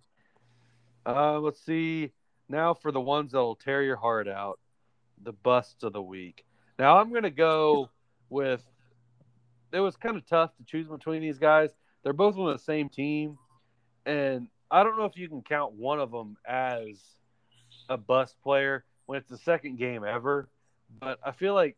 [1.06, 2.12] uh, let's see.
[2.50, 4.60] Now for the ones that'll tear your heart out,
[5.24, 6.46] the busts of the week.
[6.80, 7.90] Now I'm gonna go
[8.30, 8.64] with.
[9.72, 11.70] It was kind of tough to choose between these guys.
[12.04, 13.38] They're both on the same team,
[14.06, 17.00] and I don't know if you can count one of them as
[17.88, 20.50] a bust player when it's the second game ever.
[21.00, 21.78] But I feel like,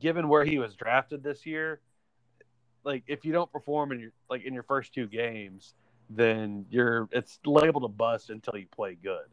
[0.00, 1.80] given where he was drafted this year,
[2.86, 5.74] like if you don't perform in your like in your first two games,
[6.08, 9.26] then you're it's labeled a bust until you play good.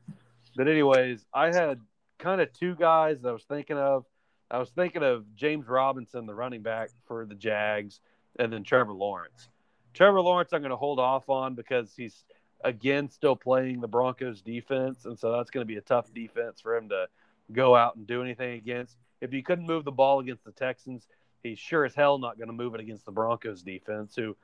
[0.55, 1.79] But anyways, I had
[2.17, 4.05] kind of two guys that I was thinking of.
[4.51, 8.01] I was thinking of James Robinson, the running back for the Jags,
[8.37, 9.49] and then Trevor Lawrence.
[9.93, 12.25] Trevor Lawrence, I'm going to hold off on because he's
[12.63, 16.59] again still playing the Broncos defense, and so that's going to be a tough defense
[16.59, 17.07] for him to
[17.51, 18.97] go out and do anything against.
[19.21, 21.07] If you couldn't move the ball against the Texans,
[21.43, 24.35] he's sure as hell not going to move it against the Broncos defense, who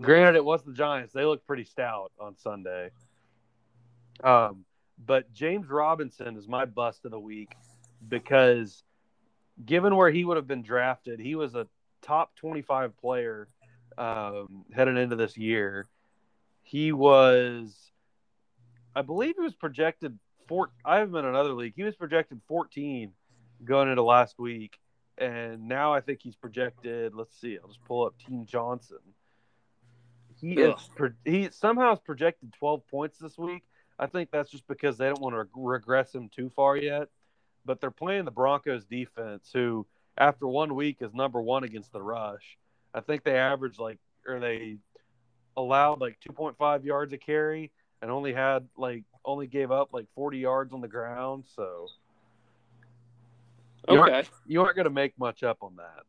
[0.00, 1.12] Granted, it was the Giants.
[1.12, 2.90] They looked pretty stout on Sunday.
[4.22, 4.64] Um,
[5.04, 7.52] but James Robinson is my bust of the week
[8.06, 8.82] because
[9.64, 11.66] given where he would have been drafted, he was a
[12.02, 13.48] top 25 player
[13.96, 15.86] um, heading into this year.
[16.62, 17.74] He was,
[18.94, 20.70] I believe he was projected four.
[20.84, 21.74] I have been in another league.
[21.76, 23.12] He was projected 14
[23.64, 24.78] going into last week.
[25.18, 27.14] And now I think he's projected.
[27.14, 27.58] Let's see.
[27.60, 28.98] I'll just pull up Team Johnson.
[30.40, 30.80] He is Ugh.
[30.94, 33.62] pro- he somehow is projected 12 points this week.
[33.98, 37.08] I think that's just because they don't want to reg- regress him too far yet.
[37.64, 39.86] But they're playing the Broncos defense, who
[40.18, 42.58] after one week is number one against the rush.
[42.94, 44.76] I think they averaged like or they
[45.56, 47.70] allowed like 2.5 yards a carry
[48.02, 51.44] and only had like only gave up like 40 yards on the ground.
[51.54, 51.88] So
[53.88, 54.28] you aren't- Okay.
[54.46, 56.04] you aren't going to make much up on that.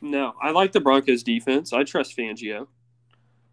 [0.00, 1.72] No, I like the Broncos defense.
[1.72, 2.66] I trust Fangio.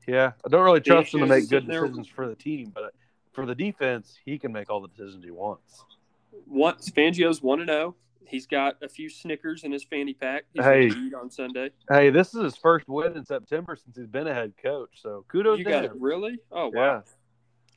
[0.07, 2.89] Yeah, I don't really trust him to make good decisions for the team, but uh,
[3.31, 5.85] for the defense, he can make all the decisions he wants.
[6.45, 7.95] What Fangio's one and zero.
[8.25, 10.45] He's got a few Snickers in his fanny pack.
[10.53, 10.89] He's Hey.
[11.19, 11.69] on Sunday.
[11.89, 14.89] Hey, this is his first win in September since he's been a head coach.
[15.01, 15.91] So kudos You to got him.
[15.91, 16.39] it really?
[16.51, 16.71] Oh wow!
[16.73, 17.01] Yeah.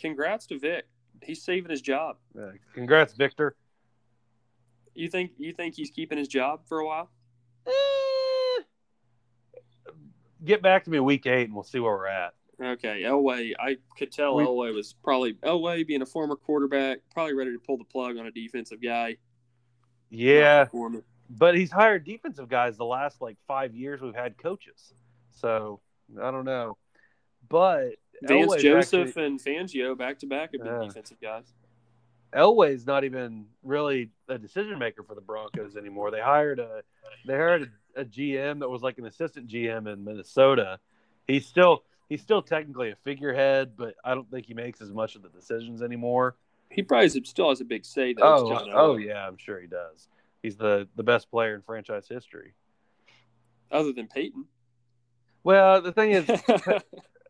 [0.01, 0.85] Congrats to Vic.
[1.23, 2.16] He's saving his job.
[2.37, 2.53] Yeah.
[2.73, 3.57] Congrats, Victor.
[4.95, 7.11] You think you think he's keeping his job for a while?
[7.67, 8.63] Eh.
[10.45, 12.35] Get back to me week eight, and we'll see where we're at.
[12.63, 13.53] Okay, Elway.
[13.59, 17.59] I could tell We- Elway was probably Elway being a former quarterback, probably ready to
[17.59, 19.17] pull the plug on a defensive guy.
[20.11, 20.69] Yeah,
[21.31, 24.95] but he's hired defensive guys the last like five years we've had coaches.
[25.33, 25.81] So
[26.23, 26.77] I don't know.
[27.49, 30.87] But Vance Elway's Joseph actually- and Fangio back to back have been Yeah.
[30.87, 31.53] defensive guys.
[32.35, 36.11] Elway's not even really a decision maker for the Broncos anymore.
[36.11, 36.83] They hired a
[37.27, 40.81] they hired a, a GM that was like an assistant GM in Minnesota.
[41.27, 45.14] He's still he's still technically a figurehead, but I don't think he makes as much
[45.14, 46.37] of the decisions anymore.
[46.70, 48.23] He probably still has a big say though.
[48.23, 50.09] Oh, oh yeah, I'm sure he does.
[50.42, 52.55] He's the the best player in franchise history.
[53.70, 54.47] Other than Peyton.
[55.44, 56.29] Well, the thing is,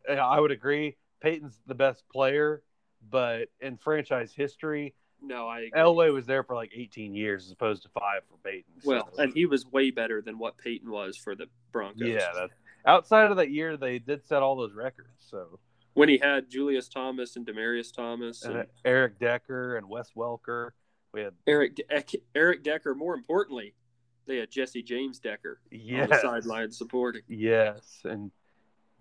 [0.10, 0.96] I would agree.
[1.20, 2.62] Peyton's the best player,
[3.10, 5.80] but in franchise history, no, I agree.
[5.80, 8.64] Elway was there for like 18 years as opposed to five for Peyton.
[8.80, 12.06] so- Well, and he was way better than what Peyton was for the Broncos.
[12.06, 12.52] yeah, that's,
[12.84, 15.08] outside of that year, they did set all those records.
[15.18, 15.58] So
[15.94, 20.70] when he had Julius Thomas and Demaryius Thomas and, and Eric Decker and Wes Welker,
[21.12, 22.94] we had Eric De- Eric Decker.
[22.94, 23.74] More importantly,
[24.26, 27.22] they had Jesse James Decker on yes, the sideline supporting.
[27.28, 28.30] yes, and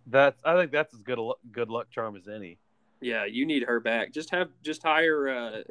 [0.07, 2.59] that's I think that's as good a good luck charm as any.
[3.03, 4.11] Yeah, you need her back.
[4.11, 5.61] Just have just hire uh,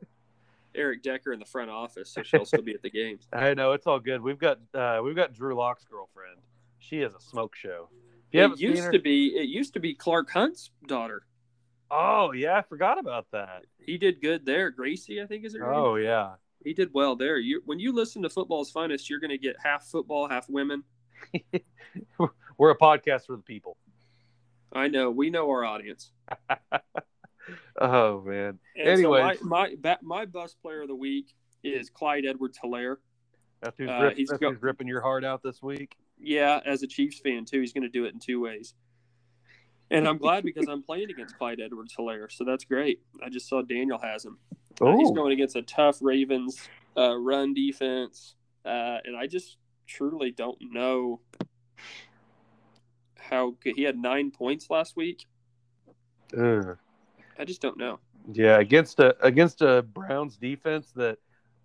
[0.75, 3.27] Eric Decker in the front office so she'll still be at the games.
[3.33, 4.23] I know it's all good.
[4.23, 6.39] We've got uh, we've got Drew Lock's girlfriend.
[6.79, 7.89] She is a smoke show.
[8.33, 11.25] It used her- to be it used to be Clark Hunt's daughter.
[11.91, 13.65] Oh yeah, I forgot about that.
[13.79, 14.71] He did good there.
[14.71, 15.71] Gracie, I think is her name.
[15.75, 16.35] Oh yeah.
[16.65, 17.39] He did well there.
[17.39, 20.85] You when you listen to football's finest, you're going to get half football, half women.
[22.59, 23.77] We're a podcast for the people.
[24.73, 25.11] I know.
[25.11, 26.13] We know our audience.
[27.81, 28.59] Oh man.
[28.77, 29.39] And Anyways.
[29.41, 32.97] so my my, my bus player of the week is Clyde Edwards Helaire.
[33.61, 35.97] That's who's, Uh, rip- that's go- who's ripping your heart out this week.
[36.19, 38.75] Yeah, as a Chiefs fan too, he's going to do it in two ways.
[39.91, 43.03] And I'm glad because I'm playing against Clyde Edwards Helaire, so that's great.
[43.23, 44.39] I just saw Daniel has him.
[44.81, 50.31] Uh, he's going against a tough Ravens uh, run defense, uh, and I just truly
[50.31, 51.21] don't know
[53.19, 53.75] how good.
[53.77, 55.27] He had nine points last week.
[56.37, 56.79] Ugh.
[57.39, 57.99] I just don't know.
[58.33, 61.19] Yeah, against a against a Browns defense that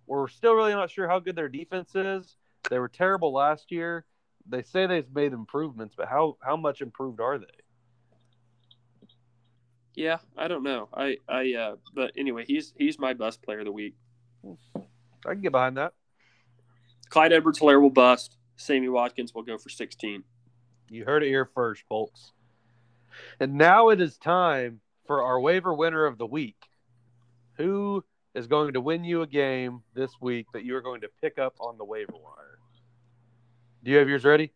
[0.06, 2.36] we're still really not sure how good their defense is.
[2.70, 4.04] They were terrible last year.
[4.48, 7.46] They say they've made improvements, but how how much improved are they?
[9.94, 10.88] Yeah, I don't know.
[10.92, 13.94] I I uh, but anyway, he's he's my best player of the week.
[15.26, 15.92] I can get behind that.
[17.10, 18.36] Clyde Edwards Helaire will bust.
[18.56, 20.24] Sammy Watkins will go for 16.
[20.90, 22.32] You heard it here first, folks.
[23.40, 26.68] And now it is time for our waiver winner of the week.
[27.54, 31.08] Who is going to win you a game this week that you are going to
[31.20, 32.58] pick up on the waiver wire?
[33.82, 34.52] Do you have yours ready?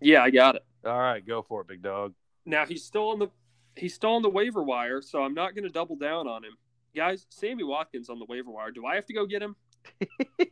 [0.00, 0.64] Yeah, I got it.
[0.84, 2.14] All right, go for it, big dog.
[2.46, 3.28] Now he's still on the
[3.76, 6.56] he's still on the waiver wire, so I'm not going to double down on him.
[6.96, 8.70] Guys, Sammy Watkins on the waiver wire.
[8.70, 9.54] Do I have to go get him?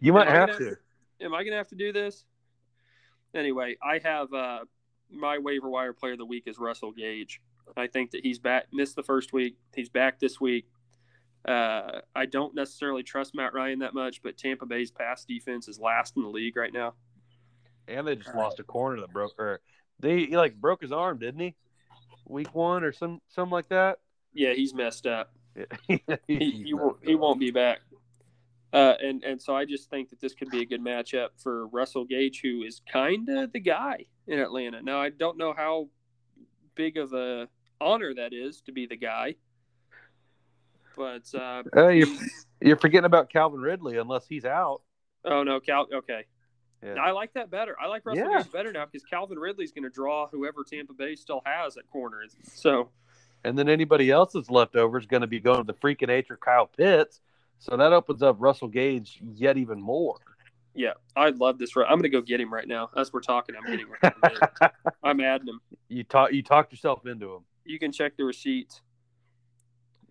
[0.00, 0.76] You might have gonna to.
[1.20, 2.24] Am I going to have to do this?
[3.34, 4.58] Anyway, I have uh,
[5.08, 7.40] my waiver wire player of the week is Russell Gage.
[7.76, 8.66] I think that he's back.
[8.72, 9.56] Missed the first week.
[9.74, 10.66] He's back this week.
[11.46, 15.78] Uh, I don't necessarily trust Matt Ryan that much, but Tampa Bay's pass defense is
[15.78, 16.94] last in the league right now.
[17.88, 19.60] And they just lost a corner that broke or
[19.98, 21.54] they he like broke his arm, didn't he?
[22.26, 23.98] Week one or some something like that.
[24.32, 25.32] Yeah, he's messed up.
[25.88, 27.80] he, he, he won't he won't be back.
[28.72, 31.66] Uh, and and so I just think that this could be a good matchup for
[31.68, 34.80] Russell Gage, who is kind of the guy in Atlanta.
[34.82, 35.88] Now I don't know how
[36.74, 37.48] big of a
[37.80, 39.34] honor that is to be the guy,
[40.96, 42.08] but uh, Uh, you're,
[42.60, 44.82] you're forgetting about Calvin Ridley unless he's out.
[45.24, 45.86] oh no, Cal.
[45.92, 46.24] Okay,
[46.82, 46.94] Yeah.
[46.94, 47.76] I like that better.
[47.80, 48.42] I like Russell Yeah.
[48.52, 52.22] Better now because Calvin Ridley's going to draw whoever Tampa Bay still has at corner.
[52.42, 52.90] So
[53.44, 56.10] And then anybody else that's left over is going to be going to the freaking
[56.10, 57.20] H or Kyle Pitts.
[57.58, 60.16] So that opens up Russell Gage yet even more.
[60.74, 61.76] Yeah, I love this.
[61.76, 63.54] I'm going to go get him right now as we're talking.
[63.56, 63.86] I'm getting.
[64.02, 65.60] Right I'm adding him.
[65.88, 67.44] you talk you talked yourself into him.
[67.64, 68.80] You can check the receipts.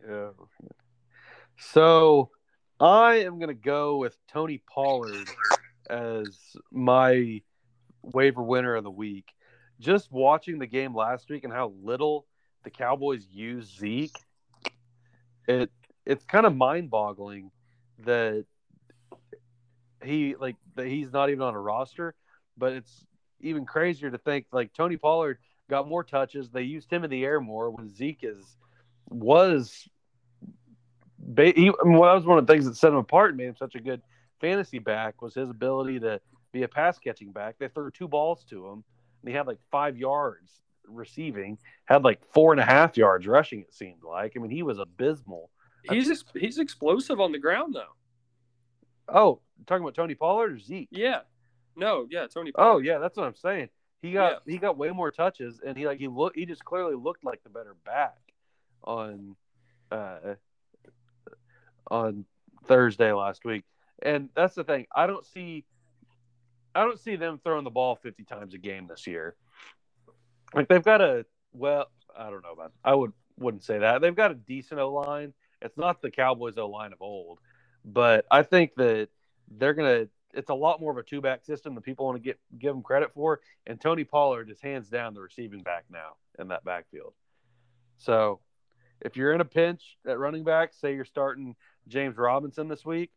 [0.07, 0.29] Yeah.
[1.57, 2.29] So
[2.79, 5.27] I am going to go with Tony Pollard
[5.89, 7.41] as my
[8.01, 9.33] waiver winner of the week.
[9.79, 12.25] Just watching the game last week and how little
[12.63, 14.15] the Cowboys use Zeke,
[15.47, 15.71] it
[16.05, 17.51] it's kind of mind boggling
[17.99, 18.45] that
[20.03, 22.15] he like he's not even on a roster.
[22.57, 23.05] But it's
[23.39, 26.49] even crazier to think like Tony Pollard got more touches.
[26.49, 28.57] They used him in the air more when Zeke is
[29.09, 29.87] was.
[31.35, 33.37] He, I mean, well, that was one of the things that set him apart and
[33.37, 34.01] made him such a good
[34.41, 36.19] fantasy back was his ability to
[36.51, 37.55] be a pass catching back.
[37.59, 38.83] They threw two balls to him,
[39.21, 43.61] and he had like five yards receiving, had like four and a half yards rushing.
[43.61, 44.33] It seemed like.
[44.35, 45.49] I mean, he was abysmal.
[45.89, 47.95] He's ex- he's explosive on the ground though.
[49.13, 50.89] Oh, talking about Tony Pollard or Zeke?
[50.91, 51.21] Yeah.
[51.75, 52.51] No, yeah, Tony.
[52.51, 52.71] Pollard.
[52.71, 53.69] Oh, yeah, that's what I'm saying.
[54.01, 54.53] He got yeah.
[54.53, 57.43] he got way more touches, and he like he look he just clearly looked like
[57.43, 58.17] the better back
[58.83, 59.35] on
[59.91, 60.35] uh
[61.91, 62.25] on
[62.65, 63.65] Thursday last week.
[64.01, 64.87] And that's the thing.
[64.95, 65.65] I don't see
[66.73, 69.35] I don't see them throwing the ball 50 times a game this year.
[70.53, 72.71] Like they've got a well, I don't know about.
[72.83, 74.01] I would wouldn't say that.
[74.01, 75.33] They've got a decent O line.
[75.61, 77.39] It's not the Cowboys O line of old,
[77.85, 79.09] but I think that
[79.49, 80.07] they're gonna.
[80.33, 82.73] It's a lot more of a two back system than people want to get give
[82.73, 83.39] them credit for.
[83.65, 87.13] And Tony Pollard is hands down the receiving back now in that backfield.
[87.97, 88.39] So,
[89.01, 91.55] if you're in a pinch at running back, say you're starting
[91.87, 93.11] James Robinson this week,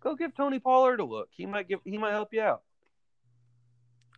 [0.00, 1.28] go give Tony Pollard a look.
[1.30, 1.80] He might give.
[1.84, 2.62] He might help you out.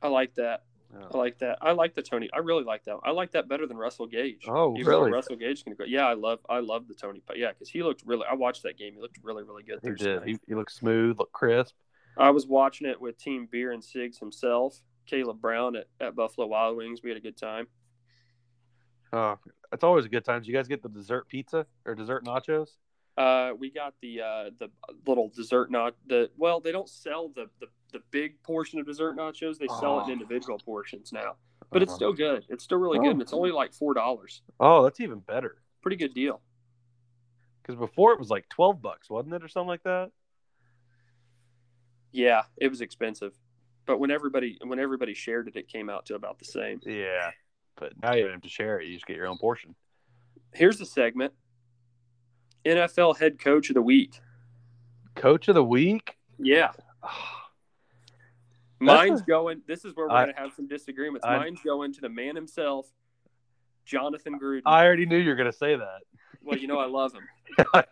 [0.01, 0.63] I like that.
[0.93, 1.07] Yeah.
[1.13, 1.59] I like that.
[1.61, 2.31] I like the Tony.
[2.33, 2.97] I really like that.
[3.05, 4.45] I like that better than Russell Gage.
[4.49, 5.11] Oh, Even really?
[5.11, 5.85] Russell Gage can go.
[5.85, 6.39] Yeah, I love.
[6.49, 7.23] I love the Tony.
[7.27, 8.25] But yeah, because he looked really.
[8.29, 8.95] I watched that game.
[8.95, 9.81] He looked really, really good.
[9.83, 10.25] He did.
[10.25, 11.75] He, he, looked smooth, looked crisp.
[12.17, 16.47] I was watching it with Team Beer and Sigs himself, Caleb Brown at, at Buffalo
[16.47, 17.01] Wild Wings.
[17.03, 17.67] We had a good time.
[19.13, 19.39] Oh,
[19.73, 20.41] it's always a good time.
[20.41, 22.71] Did you guys get the dessert pizza or dessert nachos?
[23.17, 24.71] Uh, we got the uh, the
[25.07, 29.17] little dessert not the well they don't sell the, the the big portion of dessert
[29.17, 30.01] nachos they sell oh.
[30.01, 30.13] it in oh.
[30.13, 31.37] individual portions now
[31.71, 31.97] but it's uh-huh.
[31.97, 33.03] still good it's still really oh.
[33.03, 36.41] good and it's only like four dollars oh that's even better pretty good deal
[37.63, 40.11] because before it was like 12 bucks wasn't it or something like that
[42.13, 43.33] yeah it was expensive
[43.87, 47.31] but when everybody when everybody shared it it came out to about the same yeah
[47.77, 49.75] but now you don't have to share it you just get your own portion
[50.53, 51.33] here's the segment
[52.65, 54.21] NFL head coach of the week.
[55.15, 56.17] Coach of the week?
[56.39, 56.71] Yeah.
[58.81, 59.63] Mine's going.
[59.67, 61.27] This is where we're going to have some disagreements.
[61.27, 62.87] I, Mine's going to the man himself,
[63.85, 64.63] Jonathan Gruden.
[64.67, 66.01] I already knew you were going to say that.
[66.43, 67.27] Well, you know I love him.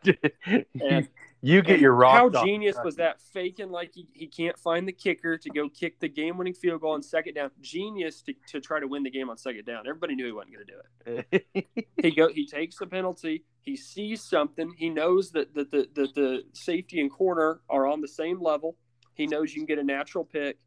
[0.80, 1.08] and
[1.42, 2.34] you get your rock.
[2.34, 3.20] How genius was that?
[3.20, 6.80] Faking like he, he can't find the kicker to go kick the game winning field
[6.80, 7.50] goal on second down.
[7.60, 9.86] Genius to, to try to win the game on second down.
[9.86, 11.22] Everybody knew he wasn't going to do
[11.54, 11.86] it.
[12.02, 13.44] he go he takes the penalty.
[13.60, 14.72] He sees something.
[14.76, 18.76] He knows that, that the, the, the safety and corner are on the same level.
[19.14, 20.58] He knows you can get a natural pick,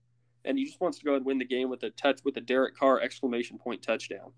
[0.45, 2.41] and he just wants to go and win the game with a touch with a
[2.41, 4.31] Derek Carr exclamation point touchdown.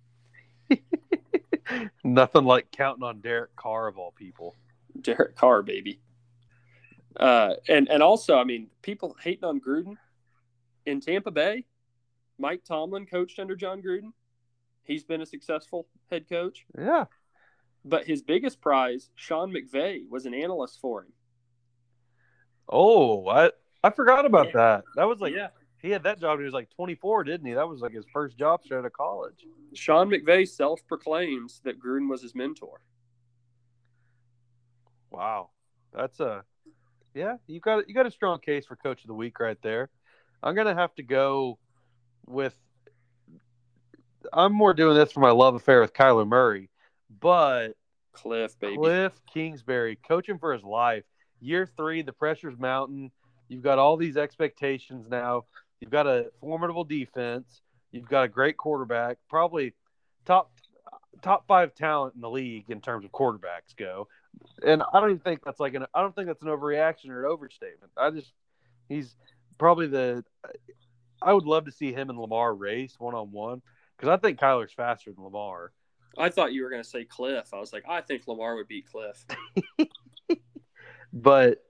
[2.04, 4.56] Nothing like counting on Derek Carr of all people.
[5.00, 6.00] Derek Carr, baby.
[7.18, 9.96] Uh, and and also, I mean, people hating on Gruden
[10.86, 11.66] in Tampa Bay.
[12.38, 14.14] Mike Tomlin coached under Jon Gruden.
[14.84, 16.66] He's been a successful head coach.
[16.78, 17.06] Yeah.
[17.86, 21.14] But his biggest prize, Sean McVay, was an analyst for him.
[22.70, 23.52] Oh, I
[23.84, 24.54] I forgot about yeah.
[24.54, 24.84] that.
[24.96, 25.50] That was like yeah.
[25.82, 26.40] He had that job.
[26.40, 27.54] He was like 24, didn't he?
[27.54, 29.46] That was like his first job straight out of college.
[29.74, 32.82] Sean McVay self proclaims that Gruden was his mentor.
[35.10, 35.50] Wow,
[35.94, 36.44] that's a
[37.14, 39.90] yeah, you got you got a strong case for coach of the week right there.
[40.42, 41.58] I'm gonna have to go
[42.26, 42.56] with.
[44.32, 46.70] I'm more doing this for my love affair with Kyler Murray,
[47.20, 47.72] but
[48.16, 51.04] Kliff, baby, Kliff Kingsbury, coaching for his life.
[51.40, 53.12] Year three, the pressure's mountain.
[53.50, 55.46] You've got all these expectations now.
[55.82, 57.62] You've got a formidable defense.
[57.92, 59.74] You've got a great quarterback, probably
[60.26, 60.52] top
[61.22, 64.08] top five talent in the league in terms of quarterbacks go
[64.66, 67.26] and I don't even think that's like an I don't think that's an overreaction or
[67.26, 67.92] an overstatement.
[67.98, 68.32] I just
[68.90, 69.16] he's
[69.58, 70.24] probably the
[71.22, 73.62] I would love to see him and Lamar race one on one
[73.96, 75.72] because I think Kyler's faster than Lamar.
[76.18, 77.54] I thought you were going to say Kliff.
[77.54, 79.24] I was like, I think Lamar would beat Kliff.
[81.14, 81.64] but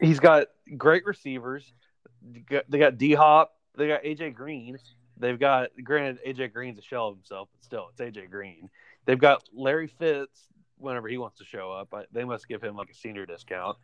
[0.00, 0.46] he's got
[0.76, 1.72] great receivers.
[2.68, 3.54] They got D Hop.
[3.76, 4.78] They got AJ Green.
[5.16, 8.70] They've got granted AJ Green's a shell of himself, but still it's AJ Green.
[9.04, 11.92] They've got Larry Fitz whenever he wants to show up.
[11.92, 13.76] I, they must give him like a senior discount.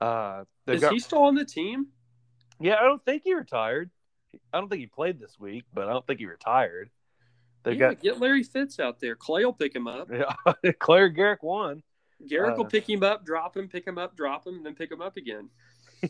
[0.00, 1.86] Uh, Is got, he still on the team?
[2.60, 3.90] Yeah, I don't think he retired.
[4.52, 6.90] I don't think he played this week, but I don't think he retired.
[7.64, 9.14] They yeah, got get Larry Fitz out there.
[9.14, 10.10] Clay will pick him up.
[10.10, 11.82] Yeah, Clay Garrick won.
[12.28, 14.74] Garrick uh, will pick him up, drop him, pick him up, drop him, and then
[14.74, 15.48] pick him up again.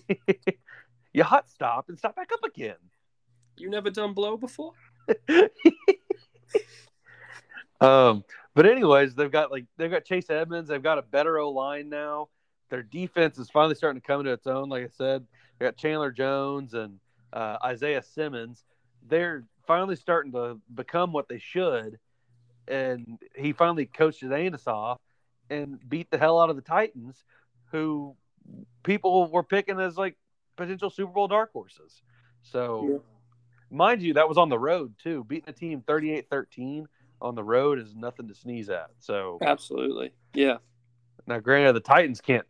[1.12, 2.76] you hot stop and stop back up again.
[3.56, 4.72] You never done blow before?
[7.80, 10.68] um, but anyways, they've got like they've got Chase Edmonds.
[10.68, 12.28] They've got a better O line now.
[12.70, 14.68] Their defense is finally starting to come into its own.
[14.68, 15.26] Like I said,
[15.58, 16.98] they got Chandler Jones and
[17.32, 18.64] uh, Isaiah Simmons.
[19.06, 21.98] They're finally starting to become what they should.
[22.68, 24.98] And he finally coached his anus off
[25.50, 27.24] and beat the hell out of the Titans,
[27.70, 28.16] who
[28.82, 30.16] people were picking as like
[30.56, 32.02] potential Super Bowl dark horses.
[32.42, 32.98] So, yeah.
[33.70, 35.24] mind you, that was on the road too.
[35.24, 36.86] Beating a team 38 13
[37.20, 38.90] on the road is nothing to sneeze at.
[38.98, 40.12] So, absolutely.
[40.34, 40.58] Yeah.
[41.26, 42.46] Now, granted, the Titans can't,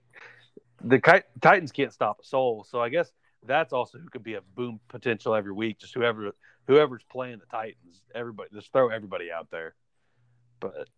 [0.82, 2.66] the Titans can't stop a soul.
[2.68, 3.12] So, I guess
[3.44, 5.78] that's also who could be a boom potential every week.
[5.78, 6.32] Just whoever,
[6.66, 9.74] whoever's playing the Titans, everybody, just throw everybody out there.
[10.60, 10.88] But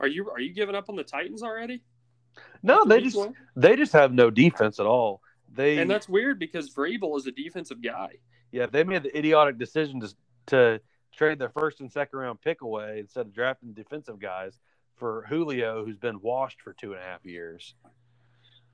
[0.00, 1.82] are you are you giving up on the Titans already?
[2.62, 3.34] No, they just one?
[3.56, 5.21] they just have no defense at all.
[5.54, 8.10] They and that's weird because Vrabel is a defensive guy.
[8.50, 10.14] Yeah, they made the idiotic decision to
[10.46, 10.80] to
[11.14, 14.58] trade their first and second round pick away instead of drafting defensive guys
[14.96, 17.74] for Julio, who's been washed for two and a half years.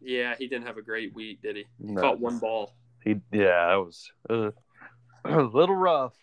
[0.00, 1.64] Yeah, he didn't have a great week, did he?
[1.80, 2.00] No.
[2.00, 2.74] Caught one ball.
[3.04, 4.50] He yeah, that was uh,
[5.24, 6.14] a little rough.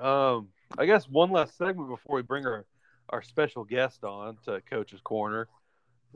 [0.00, 2.64] Um, I guess one last segment before we bring our,
[3.10, 5.48] our special guest on to Coach's Corner.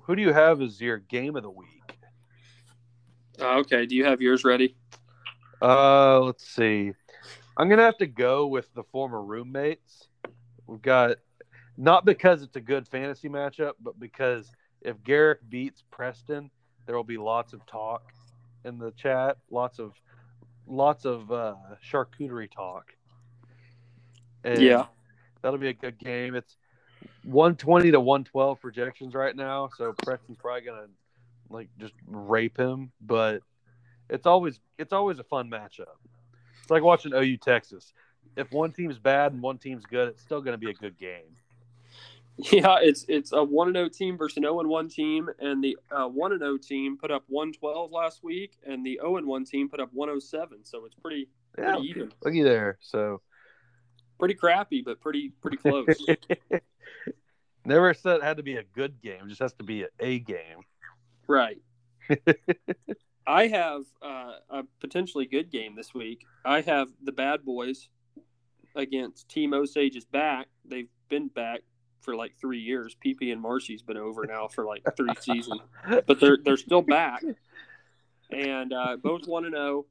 [0.03, 1.96] Who do you have as your game of the week?
[3.41, 3.87] Uh, okay.
[3.87, 4.77] Do you have yours ready?
[5.61, 6.93] Uh, let's see.
[7.57, 10.09] I'm gonna have to go with the former roommates.
[10.67, 11.17] We've got
[11.77, 14.51] not because it's a good fantasy matchup, but because
[14.83, 16.51] if Garrick beats Preston,
[16.87, 18.13] there will be lots of talk
[18.65, 19.93] in the chat, lots of
[20.67, 22.93] lots of uh, charcuterie talk.
[24.45, 24.87] And yeah,
[25.43, 26.35] that'll be a good game.
[26.35, 26.57] It's
[27.25, 30.87] 120 to 112 projections right now, so Preston's probably gonna
[31.51, 32.93] like just rape him.
[33.01, 33.43] But
[34.09, 35.97] it's always it's always a fun matchup.
[36.63, 37.93] It's like watching OU Texas.
[38.37, 40.99] If one team's bad and one team's good, it's still going to be a good
[40.99, 41.37] game.
[42.39, 44.89] Yeah, it's it's a one and zero oh team versus an zero oh and one
[44.89, 48.59] team, and the uh, one and zero oh team put up one twelve last week,
[48.67, 50.59] and the zero and one team put up one zero seven.
[50.63, 52.13] So it's pretty pretty yeah, even.
[52.23, 52.77] Looky there.
[52.83, 53.23] So
[54.19, 55.87] pretty crappy, but pretty pretty close.
[57.65, 59.89] Never said it had to be a good game; it just has to be a,
[59.99, 60.61] a game.
[61.27, 61.59] Right.
[63.27, 66.25] I have uh, a potentially good game this week.
[66.45, 67.89] I have the Bad Boys
[68.77, 70.47] against Team Osage's back.
[70.65, 71.63] They've been back
[72.03, 72.97] for like three years.
[73.05, 75.61] PP and Marcy's been over now for like three seasons,
[76.07, 77.23] but they're they're still back,
[78.31, 79.67] and uh, both one and zero.
[79.69, 79.87] Oh.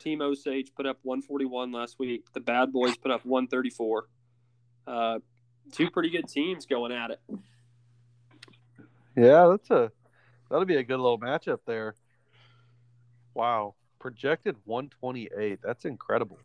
[0.00, 2.26] Team Osage put up 141 last week.
[2.34, 4.06] The Bad Boys put up 134.
[4.86, 5.18] Uh,
[5.72, 7.20] two pretty good teams going at it.
[9.16, 9.92] Yeah, that's a
[10.50, 11.94] that'll be a good little matchup there.
[13.34, 15.60] Wow, projected 128.
[15.62, 16.38] That's incredible.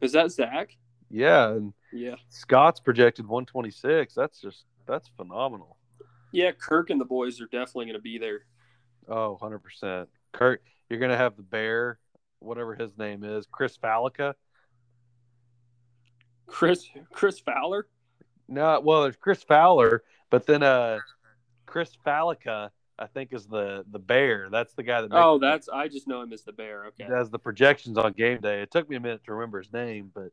[0.00, 0.76] Is that Zach?
[1.10, 4.14] Yeah, and yeah, Scott's projected 126.
[4.14, 5.76] That's just that's phenomenal.
[6.32, 8.40] Yeah, Kirk and the boys are definitely going to be there.
[9.08, 10.06] Oh, 100%.
[10.32, 11.98] Kirk, you're going to have the bear
[12.40, 14.34] whatever his name is, Chris Fallica.
[16.46, 17.86] Chris Chris Fowler?
[18.48, 20.98] No, well, there's Chris Fowler, but then uh,
[21.66, 24.48] Chris Fallica, I think, is the the bear.
[24.50, 25.10] That's the guy that.
[25.12, 26.86] Oh, that's I just know him as the bear.
[26.86, 27.06] Okay.
[27.08, 28.62] Does the projections on game day?
[28.62, 30.30] It took me a minute to remember his name, but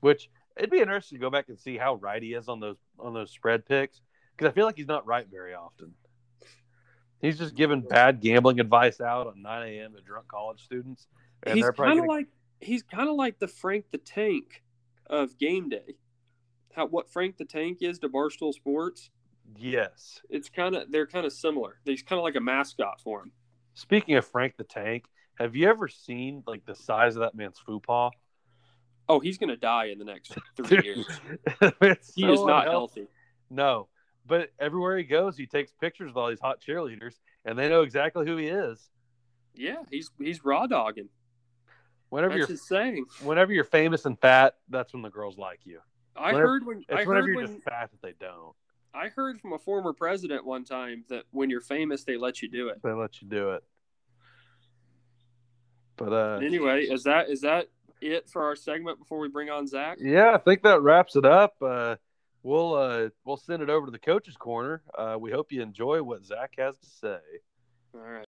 [0.00, 2.76] which it'd be interesting to go back and see how right he is on those
[2.98, 4.00] on those spread picks
[4.36, 5.92] because I feel like he's not right very often.
[7.20, 9.94] He's just giving bad gambling advice out on 9 a.m.
[9.94, 11.06] to drunk college students.
[11.42, 12.06] And he's kind of gonna...
[12.06, 12.26] like
[12.60, 14.62] he's kind of like the Frank the Tank
[15.06, 15.96] of game day.
[16.74, 19.10] How what Frank the Tank is to Barstool Sports.
[19.56, 21.78] Yes, it's kind of they're kind of similar.
[21.84, 23.32] He's kind of like a mascot for him.
[23.74, 25.04] Speaking of Frank the Tank,
[25.36, 28.10] have you ever seen like the size of that man's foo paw?
[29.08, 31.06] Oh, he's gonna die in the next three years.
[32.14, 32.70] he so is not unhealthy.
[32.70, 33.06] healthy.
[33.50, 33.88] No,
[34.26, 37.14] but everywhere he goes, he takes pictures with all these hot cheerleaders,
[37.44, 38.88] and they know exactly who he is.
[39.54, 41.08] Yeah, he's he's raw dogging.
[42.08, 45.80] Whenever that's you're saying, whenever you're famous and fat, that's when the girls like you.
[46.16, 48.54] I whenever, heard when it's I whenever heard you're when, just fat that they don't.
[48.94, 52.48] I heard from a former president one time that when you're famous, they let you
[52.48, 52.80] do it.
[52.82, 53.64] They let you do it.
[55.96, 57.68] But uh, anyway, is that is that
[58.00, 59.98] it for our segment before we bring on Zach?
[60.00, 61.54] Yeah, I think that wraps it up.
[61.60, 61.96] Uh,
[62.42, 64.82] we'll uh, we'll send it over to the coaches corner.
[64.96, 67.18] Uh, we hope you enjoy what Zach has to say.
[67.94, 68.26] All right.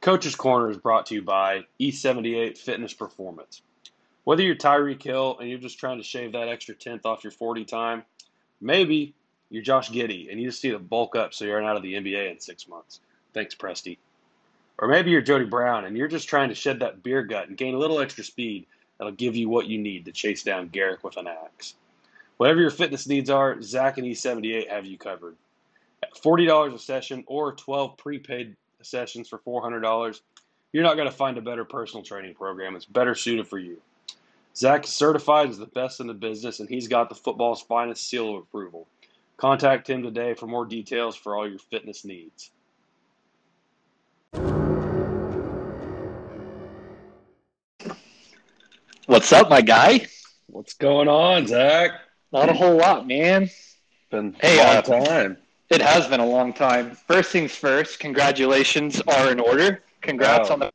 [0.00, 3.62] Coaches Corner is brought to you by E78 Fitness Performance.
[4.22, 7.32] Whether you're Tyreek Hill and you're just trying to shave that extra tenth off your
[7.32, 8.04] 40 time,
[8.60, 9.14] maybe
[9.50, 11.94] you're Josh Giddey and you just need to bulk up so you're out of the
[11.94, 13.00] NBA in six months.
[13.32, 13.98] Thanks, Presty.
[14.78, 17.56] Or maybe you're Jody Brown and you're just trying to shed that beer gut and
[17.56, 18.66] gain a little extra speed
[18.98, 21.74] that'll give you what you need to chase down Garrick with an axe.
[22.36, 25.36] Whatever your fitness needs are, Zach and E78 have you covered.
[26.02, 30.20] At $40 a session or 12 prepaid sessions for $400,
[30.72, 32.76] you're not going to find a better personal training program.
[32.76, 33.80] It's better suited for you.
[34.56, 38.08] Zach is certified as the best in the business, and he's got the football's finest
[38.08, 38.88] seal of approval.
[39.36, 42.50] Contact him today for more details for all your fitness needs.
[49.06, 50.06] What's up, my guy?
[50.46, 51.90] What's going on, Zach?
[52.32, 53.50] Not a whole lot, man.
[54.10, 55.36] Been Hey, a long uh, time.
[55.68, 56.92] It has been a long time.
[57.06, 59.82] First things first, congratulations are in order.
[60.00, 60.54] Congrats Oh.
[60.54, 60.70] on the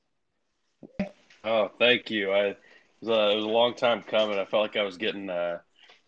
[1.44, 2.32] Oh, thank you.
[2.32, 2.60] I it
[3.02, 4.39] was, a, it was a long time coming.
[4.39, 5.60] I felt like I was getting uh,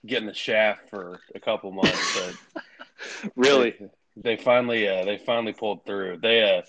[0.05, 3.71] getting the shaft for a couple months, but really.
[3.71, 6.17] they, they finally uh, they finally pulled through.
[6.21, 6.61] They uh,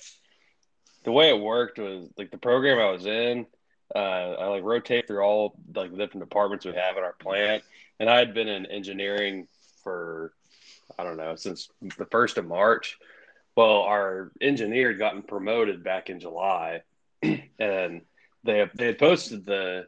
[1.05, 3.47] the way it worked was like the program I was in.
[3.95, 3.99] Uh,
[4.39, 7.63] I like rotate through all like the different departments we have in our plant,
[8.01, 9.47] and I had been in engineering
[9.83, 10.33] for
[10.99, 11.69] I don't know since
[11.99, 12.99] the first of March.
[13.57, 16.83] Well, our engineer had gotten promoted back in July,
[17.23, 18.03] and
[18.43, 19.87] they they had posted the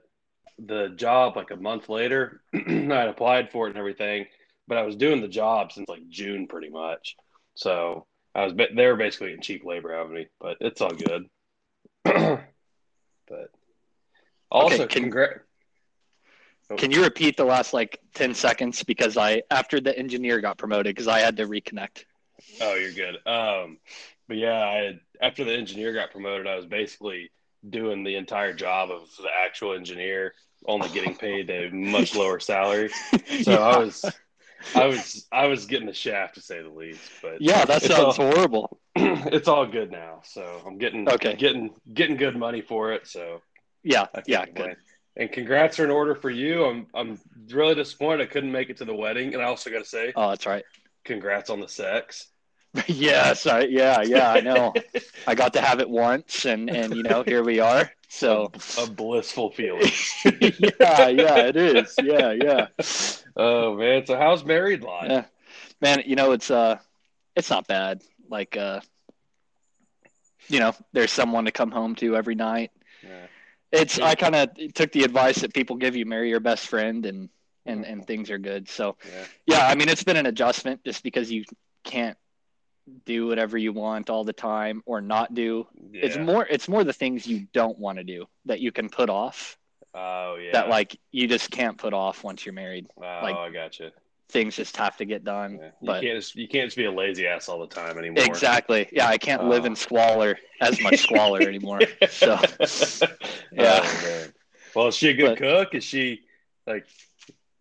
[0.58, 2.40] the job like a month later.
[2.54, 4.26] I had applied for it and everything,
[4.66, 7.16] but I was doing the job since like June pretty much.
[7.54, 10.90] So I was they were basically in cheap labor out of me, but it's all
[10.90, 11.26] good.
[12.04, 13.50] but
[14.50, 15.40] also, Okay, can- congrat.
[16.76, 20.96] Can you repeat the last like 10 seconds because I after the engineer got promoted
[20.96, 22.04] because I had to reconnect.
[22.60, 23.14] Oh, you're good.
[23.24, 23.78] Um,
[24.26, 27.30] but yeah, I had, after the engineer got promoted, I was basically
[27.68, 30.34] doing the entire job of the actual engineer,
[30.66, 32.88] only getting paid a much lower salary.
[32.90, 33.18] So
[33.52, 33.58] yeah.
[33.58, 34.04] I was,
[34.74, 37.10] I was, I was getting the shaft to say the least.
[37.22, 38.78] But Yeah, that sounds all, horrible.
[38.96, 40.20] it's all good now.
[40.24, 41.34] So I'm getting, Okay.
[41.36, 43.06] getting, getting good money for it.
[43.06, 43.42] So
[43.82, 44.68] Yeah, yeah, complain.
[44.68, 44.76] good.
[45.18, 46.64] And congrats are in order for you.
[46.64, 47.18] I'm, I'm
[47.50, 49.32] really disappointed I couldn't make it to the wedding.
[49.34, 50.64] And I also got to say, Oh, that's right.
[51.04, 52.26] congrats on the sex.
[52.86, 54.74] yes, I, yeah, yeah, I know.
[55.26, 57.90] I got to have it once and and you know, here we are.
[58.08, 59.90] So A blissful feeling.
[60.24, 61.98] yeah, yeah, it is.
[61.98, 62.68] Yeah, yeah.
[63.36, 65.10] Oh man, so how's married life?
[65.10, 65.24] Yeah.
[65.82, 66.78] Man, you know, it's uh
[67.34, 68.02] it's not bad.
[68.30, 68.80] Like uh
[70.48, 72.70] you know, there's someone to come home to every night.
[73.02, 73.26] Yeah.
[73.72, 77.04] It's I kind of took the advice that people give you, marry your best friend
[77.04, 77.28] and
[77.66, 78.68] and and things are good.
[78.68, 79.24] So, Yeah.
[79.46, 81.44] yeah, I mean, it's been an adjustment just because you
[81.84, 82.16] can't
[83.04, 85.66] do whatever you want all the time or not do.
[85.92, 89.10] It's more it's more the things you don't want to do that you can put
[89.10, 89.56] off
[89.94, 90.52] Oh yeah.
[90.52, 92.86] that like you just can't put off once you're married.
[92.98, 93.90] oh, like, I got you.
[94.28, 95.54] Things just have to get done.
[95.60, 95.66] Yeah.
[95.66, 98.24] You But can't just you can't just be a lazy ass all the time anymore.
[98.24, 98.88] Exactly.
[98.92, 99.66] Yeah, I can't live Oh.
[99.68, 101.80] in squalor as much squalor anymore.
[102.10, 103.06] So yeah.
[103.52, 103.80] Yeah.
[104.02, 104.32] man.
[104.74, 105.74] Well, is she a good But- cook?
[105.74, 106.20] Is she
[106.66, 106.86] like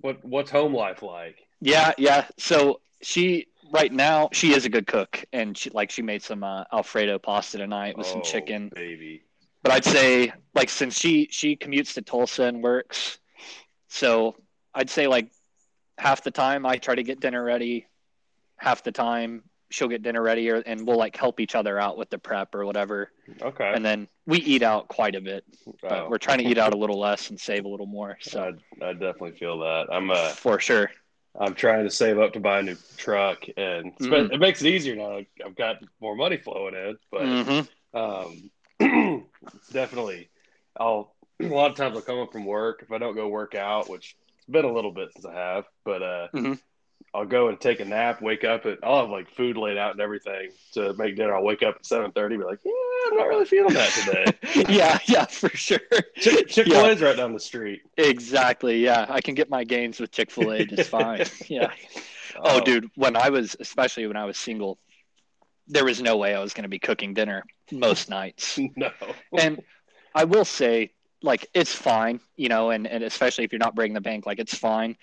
[0.02, 0.24] what?
[0.26, 1.38] What's home life like?
[1.62, 2.28] yeah, yeah.
[2.38, 6.44] So she right now she is a good cook, and she like she made some
[6.44, 8.72] uh, Alfredo pasta tonight with some Oh, chicken.
[8.74, 9.24] baby.
[9.64, 13.20] But I'd say like since she she commutes to Tulsa and works,
[13.88, 14.36] so
[14.74, 15.32] I'd say like
[15.98, 17.88] half the time I try to get dinner ready,
[18.58, 21.98] half the time she'll get dinner ready, or, and we'll like help each other out
[21.98, 23.12] with the prep or whatever.
[23.42, 23.72] Okay.
[23.74, 25.44] And then we eat out quite a bit,
[25.82, 28.18] but we're trying to eat out a little less and save a little more.
[28.22, 29.88] So I, I definitely feel that.
[29.92, 30.92] I'm uh for sure.
[31.40, 34.68] I'm trying to save up to buy a new truck, and been- it makes it
[34.70, 35.20] easier now.
[35.46, 37.68] I've got more money flowing in, but Mhm.
[37.94, 38.52] um,
[39.72, 40.30] definitely,
[40.78, 43.56] I'll a lot of times I'll come up from work if I don't go work
[43.56, 46.60] out, which it's been a little bit since I have, but uh, Mhm.
[47.16, 49.92] I'll go and take a nap, wake up at I'll have like food laid out
[49.92, 51.34] and everything to make dinner.
[51.34, 52.72] I'll wake up at seven thirty, be like, yeah,
[53.08, 54.66] I'm not really feeling that today.
[54.74, 55.80] yeah, yeah, for sure.
[56.18, 57.84] Chick Fil A's right down the street.
[57.98, 58.84] Exactly.
[58.84, 61.24] Yeah, I can get my gains with Chick Fil A just fine.
[61.48, 61.72] Yeah.
[62.38, 62.42] Oh.
[62.44, 64.78] oh, dude, when I was, especially when I was single,
[65.68, 68.60] there was no way I was going to be cooking dinner most nights.
[68.76, 68.92] no,
[69.38, 69.62] and
[70.14, 70.92] I will say,
[71.22, 74.40] like, it's fine, you know, and, and especially if you're not breaking the bank, like,
[74.40, 74.98] it's fine.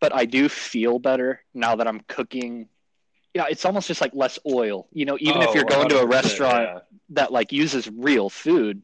[0.00, 2.68] But I do feel better now that I'm cooking.
[3.34, 5.98] Yeah, it's almost just like less oil, you know, even if Oh, you're going to
[5.98, 6.78] a 100%, restaurant yeah.
[7.10, 8.82] that like uses real food,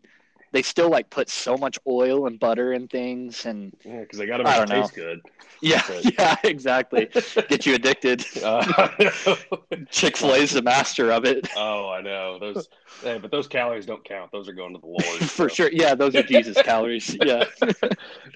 [0.54, 3.44] they still like put so much oil and butter and things.
[3.44, 4.82] And Yeah, because they got to I make it don't know.
[4.82, 5.20] taste good.
[5.60, 7.08] yeah, But- yeah, exactly.
[7.48, 8.24] Get you addicted.
[8.42, 8.88] Uh,
[9.90, 11.48] Chick fil A's the master of it.
[11.56, 12.68] oh, I know those.
[13.02, 14.30] Hey, but those calories don't count.
[14.30, 15.02] Those are going to the Lord.
[15.20, 15.54] For so.
[15.54, 15.70] sure.
[15.72, 17.16] Yeah, those are Jesus calories.
[17.22, 17.44] Yeah.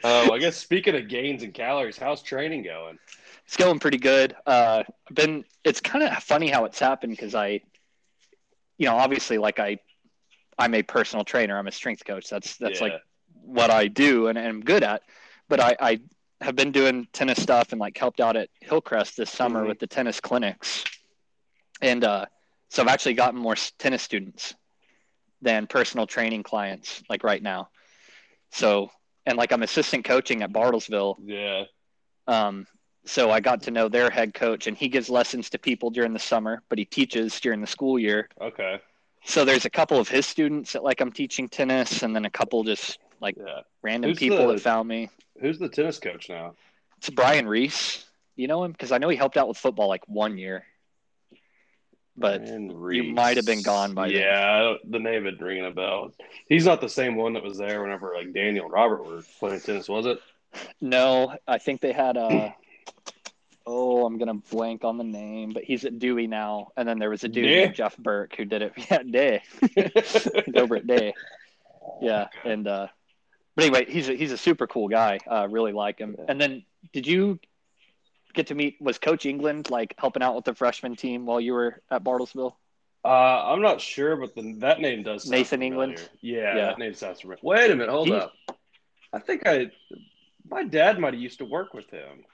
[0.03, 2.99] Oh, I guess speaking of gains and calories, how's training going?
[3.47, 4.35] it's going pretty good.
[4.45, 4.83] Uh,
[5.15, 7.61] been it's kind of funny how it's happened because I,
[8.77, 9.79] you know, obviously like I,
[10.59, 11.57] I'm a personal trainer.
[11.59, 12.29] I'm a strength coach.
[12.29, 12.85] That's that's Yeah.
[12.89, 13.01] like
[13.43, 15.03] what I do and, and I'm good at.
[15.49, 16.01] But I, I
[16.41, 19.69] have been doing tennis stuff and like helped out at Hillcrest this summer Mhm.
[19.69, 20.85] with the tennis clinics.
[21.81, 22.27] And uh,
[22.69, 24.55] so I've actually gotten more tennis students
[25.41, 27.71] than personal training clients like right now.
[28.51, 28.91] So
[29.27, 31.17] and like I'm assistant coaching at Bartlesville.
[31.25, 31.65] yeah.
[32.27, 32.67] Um,
[33.07, 36.13] so I got to know their head coach and he gives lessons to people during
[36.13, 38.29] the summer, but he teaches during the school year.
[38.41, 38.81] Okay.
[39.25, 42.31] So there's a couple of his students that like I'm teaching tennis, and then a
[42.31, 43.61] couple just like Yeah.
[43.83, 45.11] random Who's people the- that found me.
[45.41, 46.55] Who's the tennis coach now?
[46.99, 48.05] It's Brian Reese.
[48.37, 50.65] You know him because I know he helped out with football like one year.
[52.17, 54.17] But you might have been gone by then.
[54.23, 56.13] yeah, I the name had ringing a bell.
[56.49, 59.61] He's not the same one that was there whenever like Daniel and Robert were playing
[59.61, 60.19] tennis, was it?
[60.81, 62.55] no, I think they had a.
[63.71, 66.69] Oh, I'm gonna blank on the name, but he's at Dewey now.
[66.77, 67.69] And then there was a dude Day?
[67.69, 68.73] Jeff Burke who did it.
[68.91, 69.43] Yeah, Day.
[69.95, 71.13] He's over at Day.
[72.01, 72.87] Yeah, and uh,
[73.55, 75.19] but anyway, he's a, he's a super cool guy.
[75.31, 76.17] Uh, really like him.
[76.29, 77.39] And then, did you
[78.35, 78.77] get to meet?
[78.81, 82.55] Was Coach England like helping out with the freshman team while you were at Bartlesville?
[83.05, 83.09] Uh,
[83.53, 85.67] I'm not sure, but the, that name does sound Nathan familiar.
[85.91, 86.11] England?
[86.21, 86.65] Yeah, Yeah.
[86.67, 87.41] that name sounds familiar.
[87.43, 88.33] Wait a minute, hold He- up.
[89.13, 89.71] I think I,
[90.51, 92.25] my dad might have used to work with him.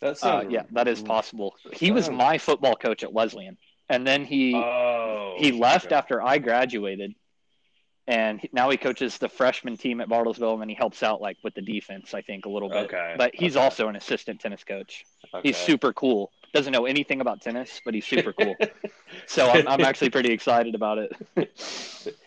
[0.00, 1.56] That Uh, yeah, that is possible.
[1.72, 3.56] He was my football coach at Wesleyan,
[3.88, 5.94] and then he Oh, he left okay.
[5.94, 7.14] after I graduated,
[8.06, 11.36] and now he coaches the freshman team at Bartlesville, and then he helps out like
[11.44, 12.86] with the defense, I think, a little bit.
[12.86, 13.64] Okay, But he's okay.
[13.64, 15.04] also an assistant tennis coach.
[15.34, 15.48] Okay.
[15.48, 16.32] He's super cool.
[16.52, 18.56] Doesn't know anything about tennis, but he's super cool.
[19.26, 21.12] so I'm, I'm actually pretty excited about it.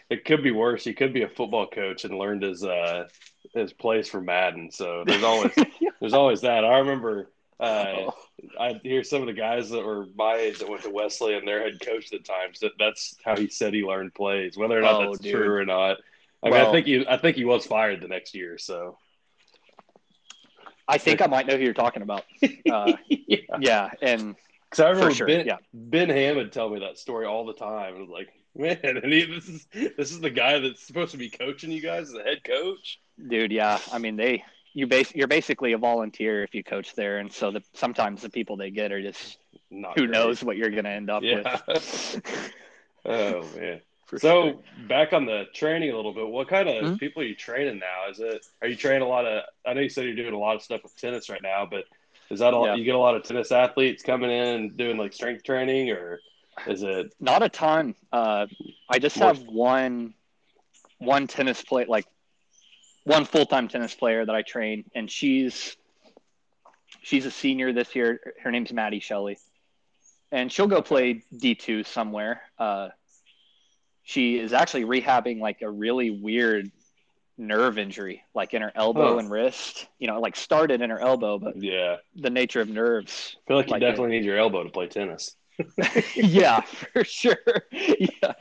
[0.10, 0.84] It could be worse.
[0.84, 3.08] He could be a football coach and learned his uh
[3.56, 4.70] his plays from Madden.
[4.70, 5.52] So there's always
[6.00, 6.64] there's always that.
[6.64, 8.12] I remember uh,
[8.60, 11.62] I hear some of the guys that were my age that went to Wesleyan their
[11.64, 14.96] head coach at times that that's how he said he learned plays, whether or not
[15.02, 15.34] Oh, that's dude.
[15.34, 15.98] true or not.
[16.44, 18.58] I mean, I think he I think he was fired the next year.
[18.58, 18.98] So
[20.88, 22.24] I think I might know who you're talking about.
[22.70, 24.36] Uh, yeah, yeah, and
[24.70, 25.28] because I remember sure.
[25.28, 27.96] Ben, Yeah, Ben Ham would tell me that story all the time.
[27.96, 31.18] It was like, man, and he, this is this is the guy that's supposed to
[31.18, 33.00] be coaching you guys as a head coach.
[33.28, 33.52] dude.
[33.52, 34.44] Yeah, I mean they
[34.74, 38.30] you base you're basically a volunteer if you coach there, and so the sometimes the
[38.30, 39.38] people they get are just
[39.70, 40.12] Not who great.
[40.12, 41.60] knows what you're gonna end up Yeah.
[41.68, 42.22] with.
[43.06, 43.82] Oh man.
[44.06, 44.60] For so sure.
[44.88, 46.28] back on the training a little bit.
[46.28, 47.00] What kind of Mhm.
[47.00, 48.10] people are you training now?
[48.10, 49.44] Is it are you training a lot of?
[49.66, 51.86] I know you said you're doing a lot of stuff with tennis right now, but
[52.30, 52.66] is that a lot?
[52.68, 52.76] Yeah.
[52.76, 56.20] You get a lot of tennis athletes coming in and doing like strength training, or
[56.68, 57.14] is it?
[57.20, 57.96] Not a ton.
[58.12, 58.46] Uh,
[58.90, 60.14] I just More- have one
[61.00, 62.06] one tennis play like
[63.04, 65.76] one full time tennis player that I train, and she's
[67.02, 68.20] she's a senior this year.
[68.42, 69.38] Her name's Maddie Shelley,
[70.32, 72.42] and she'll go play D two somewhere.
[72.58, 72.90] Uh,
[74.04, 76.72] she is actually rehabbing like a really weird
[77.38, 79.18] nerve injury, like in her elbow Huh.
[79.20, 79.88] and wrist.
[79.98, 83.58] You know, like started in her elbow, but Yeah, the nature of nerves I feel
[83.58, 85.36] like you Like definitely need your elbow to play tennis.
[86.16, 87.38] Yeah, for sure.
[87.72, 88.34] Yeah.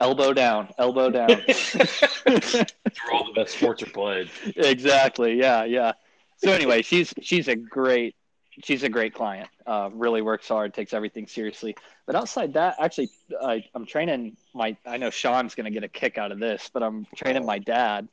[0.00, 1.30] Elbow down, elbow down.
[1.30, 4.30] All the best sports are played.
[4.56, 5.38] exactly.
[5.38, 5.92] Yeah, yeah.
[6.38, 8.14] So anyway, she's she's a great
[8.62, 9.48] she's a great client.
[9.66, 11.76] Uh, really works hard, takes everything seriously.
[12.06, 13.10] But outside that, actually,
[13.42, 14.76] I, I'm training my.
[14.86, 17.58] I know Sean's going to get a kick out of this, but I'm training my
[17.58, 18.08] dad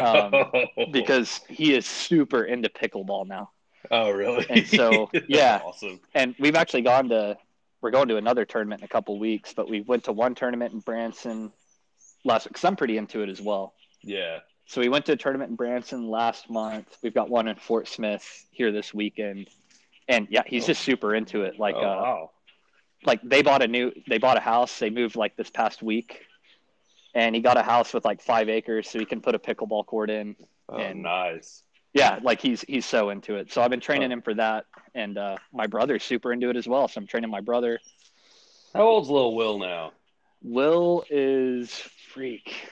[0.00, 0.32] um,
[0.92, 3.50] because he is super into pickleball now.
[3.90, 4.46] oh really?
[4.48, 5.60] And so, yeah.
[5.64, 6.00] awesome.
[6.14, 7.36] and we've actually gone to
[7.80, 10.72] we're going to another tournament in a couple weeks but we went to one tournament
[10.72, 11.52] in branson
[12.24, 13.74] last because i'm pretty into it as well.
[14.02, 14.38] Yeah.
[14.66, 16.96] so we went to a tournament in branson last month.
[17.02, 19.48] We've got one in fort smith here this weekend.
[20.08, 21.58] And yeah he's just super into it.
[21.58, 22.30] Like oh, uh wow.
[23.04, 24.78] like they bought a new they bought a house.
[24.78, 26.22] They moved like this past week.
[27.14, 29.86] And he got a house with like five acres so he can put a pickleball
[29.86, 30.36] court in.
[30.68, 31.62] Oh, and- nice.
[31.94, 34.14] Yeah like he's he's so into it so i've been training Oh.
[34.14, 34.64] him for that
[34.94, 37.78] and uh my brother's super into it as well so i'm training my brother
[38.74, 39.92] How old's little Will now?
[40.42, 41.70] Will is
[42.12, 42.68] freak.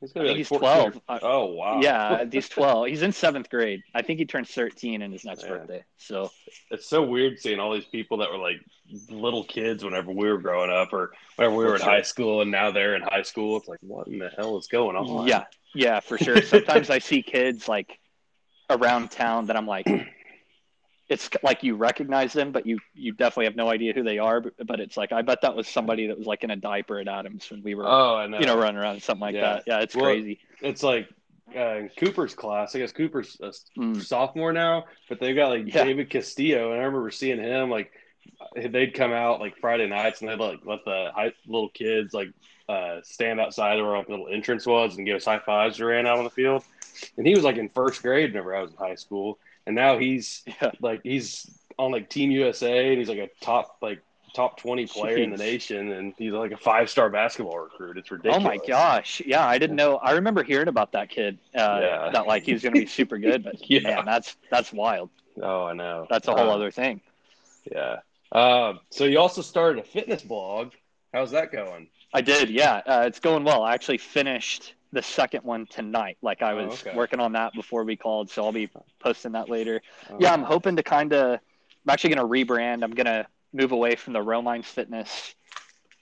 [0.00, 1.00] He's gonna be like he's 14 12.
[1.08, 1.80] Uh, Oh wow.
[1.82, 2.86] Yeah, he's 12.
[2.88, 3.82] He's in seventh grade.
[3.94, 5.52] I think he turns 13 in his next Man.
[5.58, 5.84] birthday.
[5.98, 6.30] So
[6.70, 8.56] it's so weird seeing all these people that were like
[9.10, 12.50] little kids whenever we were growing up or whenever we were in high school and
[12.50, 13.56] now they're in high school.
[13.58, 15.26] It's like, what in the hell is going on?
[15.26, 15.44] yeah,
[15.74, 16.40] yeah, for sure.
[16.42, 17.98] Sometimes I see kids like
[18.70, 19.86] around town that I'm like,
[21.08, 24.40] it's like you recognize them, but you you definitely have no idea who they are.
[24.40, 26.98] But, but it's like I bet that was somebody that was like in a diaper
[26.98, 28.38] at Adams when we were, Oh, I know.
[28.40, 29.54] you know, running around something like Yeah.
[29.54, 29.64] that.
[29.66, 30.40] Yeah, it's Well, crazy.
[30.60, 31.08] it's like
[31.54, 32.74] uh, in Cooper's class.
[32.74, 34.02] I guess Cooper's a Mm.
[34.02, 35.84] sophomore now, but they've got like Yeah.
[35.84, 37.92] David Castillo, and I remember seeing him like
[38.56, 42.28] they'd come out like Friday nights and they'd like let the high, little kids like
[42.68, 45.80] uh, stand outside where like the little entrance was and give us high fives as
[45.80, 46.64] we ran out on the field.
[47.16, 49.98] And he was like in first grade whenever I was in high school, and now
[49.98, 50.72] he's Yeah.
[50.80, 54.00] like he's on like Team USA and he's like a top like
[54.34, 57.96] top twenty player in the nation, and he's like a five star basketball recruit.
[57.98, 59.22] It's ridiculous Oh my gosh.
[59.24, 59.96] Yeah, I didn't know.
[59.96, 61.38] I remember hearing about that kid.
[61.54, 62.10] Uh, Yeah.
[62.12, 63.80] That like he was going to be super good, but Yeah.
[63.80, 65.10] man, that's that's wild.
[65.42, 66.06] Oh, I know.
[66.08, 67.00] That's a whole Uh, other thing.
[67.70, 67.96] Yeah.
[68.32, 70.72] Uh, so you also started a fitness blog.
[71.12, 71.88] How's that going?
[72.12, 72.50] I did.
[72.50, 73.62] Yeah, uh, it's going well.
[73.62, 76.16] I actually finished the second one tonight.
[76.22, 76.96] Like I Oh, was okay.
[76.96, 78.70] working on that before we called, so I'll be
[79.00, 79.82] posting that later.
[80.10, 81.40] Oh, Yeah, I'm hoping to kind of.
[81.86, 82.82] I'm actually going to rebrand.
[82.82, 85.34] I'm going to move away from the Romines Fitness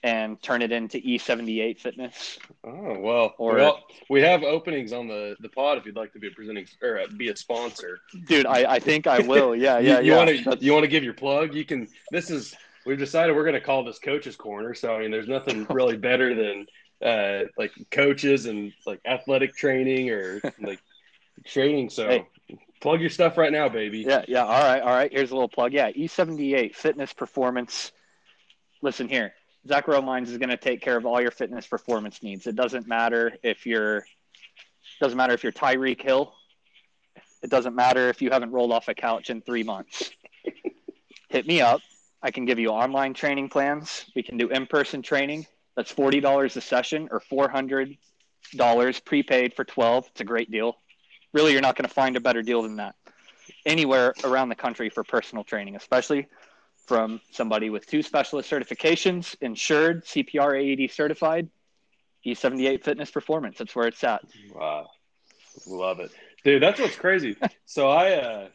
[0.03, 2.37] and turn it into E78 Fitness.
[2.63, 6.19] Oh well, Or- well, we have openings on the the pod if you'd like to
[6.19, 7.99] be a presenting or uh, be a sponsor.
[8.27, 9.55] Dude, I, I think I will.
[9.55, 11.53] Yeah, yeah, you, want to you want to give your plug?
[11.55, 11.87] You can.
[12.11, 12.55] This is
[12.85, 14.73] we've decided we're going to call this coaches corner.
[14.75, 16.67] So I mean, there's nothing really better than
[17.03, 20.79] uh like coaches and like athletic training or like
[21.45, 21.89] training.
[21.89, 22.27] So Hey.
[22.81, 23.99] plug your stuff right now, baby.
[24.07, 24.43] Yeah, yeah.
[24.45, 25.11] All right, all right.
[25.11, 25.73] Here's a little plug.
[25.73, 27.91] Yeah, E78 Fitness Performance.
[28.81, 29.33] Listen here,
[29.67, 32.45] Zach Romines is going to take care of all your fitness performance needs.
[32.45, 34.05] It doesn't matter if you're,
[35.01, 36.33] doesn't matter if you're Tyreek Hill.
[37.41, 40.11] It doesn't matter if you haven't rolled off a couch in three months.
[41.29, 41.81] Hit me up.
[42.21, 44.05] I can give you online training plans.
[44.15, 45.45] We can do in-person training.
[45.75, 47.97] That's forty dollars a session or four hundred
[48.55, 50.07] dollars prepaid for twelve.
[50.11, 50.77] It's a great deal.
[51.33, 52.95] Really, you're not going to find a better deal than that
[53.65, 56.27] anywhere around the country for personal training, especially
[56.85, 61.49] from somebody with two specialist certifications, insured, CPR AED certified,
[62.25, 63.57] E78 Fitness Performance.
[63.57, 64.23] That's where it's at.
[64.53, 64.89] Wow,
[65.65, 66.11] love it,
[66.43, 66.61] dude.
[66.61, 67.35] That's what's crazy.
[67.65, 68.47] so I, uh,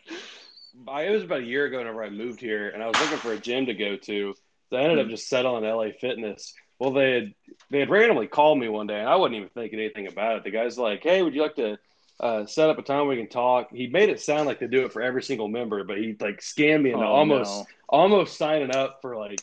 [0.89, 3.19] I it was about a year ago whenever I moved here, and I was looking
[3.19, 4.35] for a gym to go to.
[4.71, 6.55] So I ended up just settling LA Fitness.
[6.81, 7.35] Well, they had
[7.71, 10.45] they had randomly called me one day, and I wasn't even thinking anything about it.
[10.45, 11.79] The guy's like, "Hey, would you like to
[12.21, 14.87] uh, set up a time we can talk?" He made it sound like they do
[14.87, 17.67] it for every single member, but he like scammed me into Oh, almost no.
[17.91, 19.43] almost signing up for like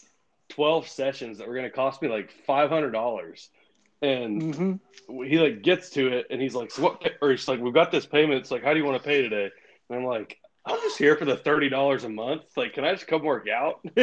[0.50, 3.50] twelve sessions that were going to cost me like five hundred dollars.
[4.02, 4.80] And Mhm.
[5.26, 7.02] he like gets to it and he's like, so what?
[7.22, 8.40] Or he's like, we've got this payment.
[8.42, 9.50] It's like, how do you want to pay today?
[9.90, 10.38] And I'm like,
[10.68, 12.44] I'm just here for the thirty dollars a month.
[12.56, 13.80] Like, can I just come work out?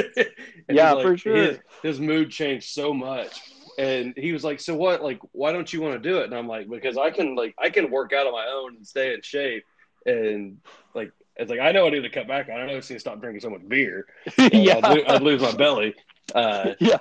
[0.68, 1.36] Yeah, like- for sure.
[1.36, 3.40] His, his mood changed so much,
[3.78, 5.02] and he was like, so what?
[5.02, 6.24] Like, why don't you want to do it?
[6.24, 8.86] And I'm like, because I can like I can work out on my own and
[8.86, 9.64] stay in shape,
[10.06, 10.58] and
[10.94, 11.12] like.
[11.36, 12.54] It's like I know I need to cut back on.
[12.54, 14.06] I don't know I need to stop drinking so much beer.
[14.38, 14.78] yeah.
[14.84, 15.92] I'd, lo- I'd lose my belly.
[16.32, 16.98] Uh, yeah.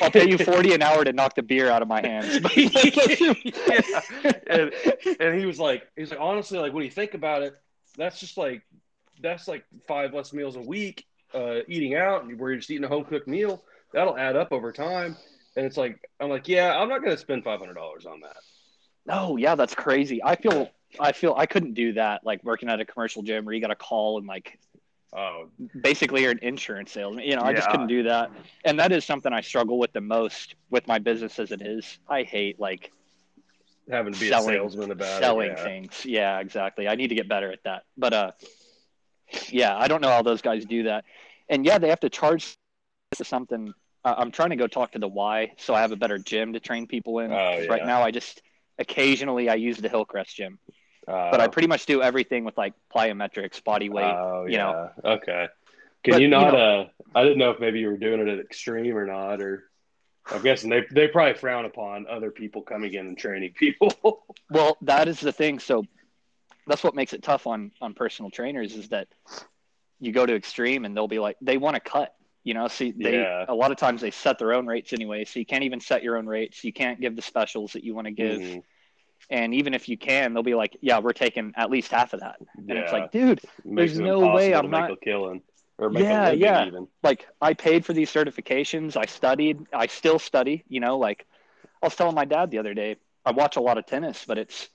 [0.00, 2.40] I'll pay you 40 an hour to knock the beer out of my hands.
[2.56, 4.00] yeah.
[4.46, 4.72] and,
[5.20, 7.54] and he was like, he's like, honestly, like when you think about it,
[7.98, 8.62] that's just like,
[9.22, 12.88] that's like five less meals a week, uh, eating out where you're just eating a
[12.88, 13.62] home cooked meal.
[13.92, 15.16] That'll add up over time.
[15.56, 18.36] And it's like, I'm like, yeah, I'm not going to spend $500 on that.
[19.06, 20.20] No, yeah, that's crazy.
[20.24, 23.54] I feel I feel I couldn't do that like working at a commercial gym where
[23.54, 24.58] you got a call and like
[25.16, 25.48] Oh,
[25.80, 27.24] basically you're an insurance salesman.
[27.24, 28.32] You know, I just couldn't do that.
[28.64, 31.98] And that is something I struggle with the most with my business as it is.
[32.08, 32.90] I hate like
[33.88, 35.58] having to be Selling- a salesman about selling it.
[35.58, 35.64] yeah.
[35.64, 36.04] things.
[36.04, 36.88] Yeah, exactly.
[36.88, 37.84] I need to get better at that.
[37.96, 38.30] But uh
[39.50, 41.04] yeah, I don't know how those guys do that.
[41.48, 42.56] And yeah, they have to charge
[43.22, 43.72] something.
[44.04, 46.52] Uh, I'm trying to go talk to the Y so I have a better gym
[46.54, 47.32] to train people in.
[47.32, 47.66] Oh, yeah.
[47.68, 48.42] Right now I just
[48.78, 50.58] occasionally I use the Hillcrest gym.
[51.06, 54.04] Uh, But I pretty much do everything with like plyometrics, body weight.
[54.04, 54.90] Oh, you know.
[55.04, 55.48] Okay.
[56.02, 56.52] Can But, you you not?
[56.52, 59.40] know- uh, I didn't know if maybe you were doing it at extreme or not,
[59.40, 59.64] or
[60.30, 63.92] I'm guessing they they probably frown upon other people coming in and training people.
[64.50, 65.58] Well, that is the thing.
[65.58, 65.84] So
[66.66, 69.08] that's what makes it tough on on personal trainers is that
[70.00, 72.14] you go to extreme and they'll be like they want to cut.
[72.42, 73.46] You know, see they Yeah.
[73.48, 76.02] a lot of times they set their own rates anyway, so you can't even set
[76.02, 76.62] your own rates.
[76.62, 78.38] You can't give the specials that you want to give.
[78.40, 78.62] Mhm.
[79.30, 82.20] And even if you can, they'll be like, "Yeah, we're taking at least half of
[82.20, 85.40] that." And it's like, dude, there's no way I'm not- killing
[85.78, 86.66] or make Yeah, yeah.
[86.66, 86.86] even.
[87.02, 88.96] like I paid for these certifications.
[88.96, 89.66] I studied.
[89.72, 90.64] I still study.
[90.68, 91.26] You know, like
[91.82, 94.36] I was telling my dad the other day, I watch a lot of tennis, but
[94.36, 94.68] it's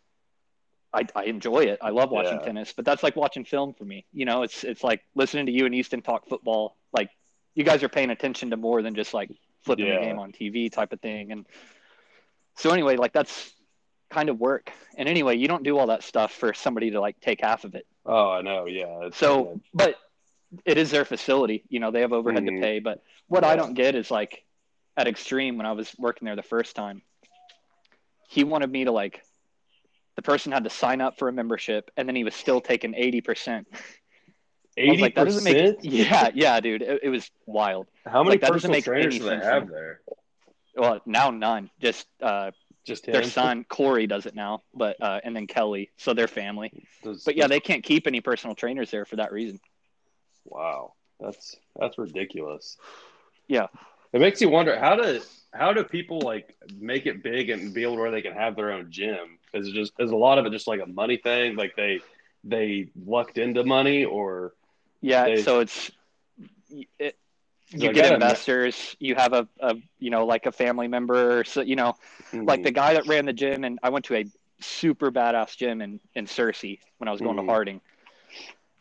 [0.94, 1.80] I, I enjoy it.
[1.82, 2.46] I love watching Yeah.
[2.46, 4.06] tennis, but that's like watching film for me.
[4.12, 6.76] You know, it's it's like listening to you and Easton talk football.
[6.92, 7.10] Like
[7.56, 9.30] you guys are paying attention to more than just like
[9.64, 10.00] flipping Yeah.
[10.00, 11.32] the game on TV type of thing.
[11.32, 11.46] And
[12.56, 13.52] so anyway, like that's
[14.10, 14.72] kind of work.
[14.98, 17.76] And anyway, you don't do all that stuff for somebody to like take half of
[17.76, 17.86] it.
[18.06, 18.66] Oh, I know.
[18.66, 19.10] Yeah.
[19.14, 19.96] So, but
[20.66, 21.64] it is their facility.
[21.70, 22.56] You know, they have overhead Mhm.
[22.56, 22.80] to pay.
[22.80, 24.44] But what I don't get is like
[24.98, 27.04] at Extreme when I was working there the first time,
[28.28, 29.24] he wanted me to like,
[30.20, 32.92] the person had to sign up for a membership and then he was still taking
[32.92, 33.48] 80%.
[33.48, 33.66] I was
[34.76, 35.80] eighty like, that doesn't make percent.
[35.86, 36.82] Yeah, yeah, dude.
[36.82, 37.88] It, it was wild.
[38.06, 40.02] How many like, personal make trainers do they have there?
[40.76, 41.70] well now none.
[41.82, 42.52] Just uh,
[42.86, 43.14] Just him.
[43.14, 46.74] their son Corey does it now, but uh, and then Kelly, so their family.
[47.02, 49.62] Does- But yeah, does- they can't keep any personal trainers there for that reason.
[50.44, 52.76] Wow, that's that's ridiculous.
[53.48, 53.68] Yeah.
[54.12, 55.22] It makes you wonder how do
[55.54, 58.56] how do people like make it big and be able to where they can have
[58.56, 59.39] their own gym?
[59.54, 61.56] Is it just is a lot of it just like a money thing?
[61.56, 62.02] Like they
[62.44, 64.54] they lucked into money or
[65.02, 65.92] Yeah, They- so it's
[67.00, 67.18] it,
[67.70, 68.96] you get investors.
[69.00, 71.44] You have a, a you know like a family member.
[71.46, 71.96] So you know
[72.46, 74.26] like the guy that ran the gym, and I went to a
[74.62, 77.38] super badass gym in in Searcy when I was going Mhm.
[77.38, 77.82] to Harding.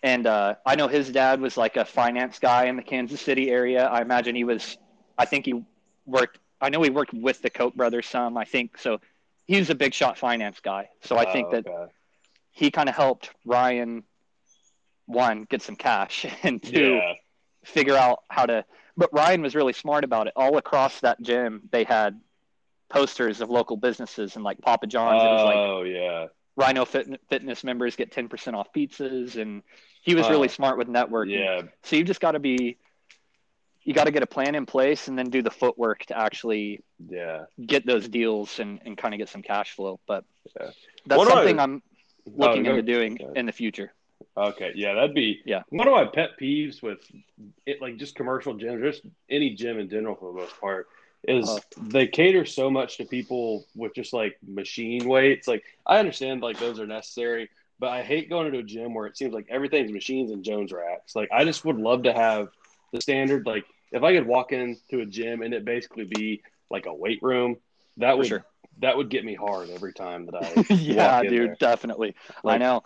[0.03, 3.51] And uh, I know his dad was like a finance guy in the Kansas City
[3.51, 3.87] area.
[3.87, 4.77] I imagine he was.
[5.19, 5.65] I think he
[6.07, 6.39] worked.
[6.61, 8.37] I know he worked with the Koch brothers some.
[8.37, 9.01] I think so.
[9.49, 10.91] He was a big shot finance guy.
[11.03, 11.93] So I think Oh, that okay.
[12.53, 14.05] he kind of helped Ryan
[15.07, 17.15] one get some cash and two yeah
[17.65, 18.65] figure out how to
[18.97, 20.33] but Ryan was really smart about it.
[20.37, 22.21] All across that gym they had
[22.89, 25.23] posters of local businesses and like Papa John's.
[25.23, 26.27] it was like oh yeah
[26.57, 29.63] Rhino Fit- Fitness members get 10% off pizzas and
[30.03, 31.39] he was really smart with networking.
[31.39, 32.79] yeah So you've just got to be
[33.89, 36.83] you got to get a plan in place and then do the footwork to actually
[37.09, 37.47] yeah.
[37.65, 39.99] get those deals and, and kind of get some cash flow.
[40.07, 40.25] But
[40.61, 40.71] Yeah.
[41.07, 41.83] that's What do I- something I'm
[42.27, 43.37] looking Oh, into doing ahead.
[43.39, 43.95] in the future.
[44.37, 45.63] Okay, yeah, that'd be Yeah.
[45.71, 46.99] One of my pet peeves with
[47.65, 50.87] it, like just commercial gyms, just any gym in general for the most part,
[51.27, 51.61] is Uh-huh.
[51.89, 55.49] they cater so much to people with just like machine weights.
[55.49, 59.07] Like I understand like those are necessary, but I hate going to a gym where
[59.07, 61.17] it seems like everything's machines and Jones racks.
[61.17, 62.49] Like I just would love to have
[62.93, 63.47] the standard.
[63.47, 67.21] Like if I could walk into a gym and it basically be like a weight
[67.23, 67.57] room,
[67.97, 68.45] that would sure.
[68.81, 71.57] that would get me hard every time that I yeah, dude, there.
[71.59, 72.15] definitely.
[72.45, 72.85] I know.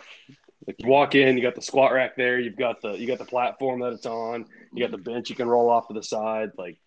[0.66, 3.18] like you walk in, you got the squat rack there, you've got the you got
[3.18, 6.02] the platform that it's on, you got the bench you can roll off to the
[6.02, 6.50] side.
[6.56, 6.78] Like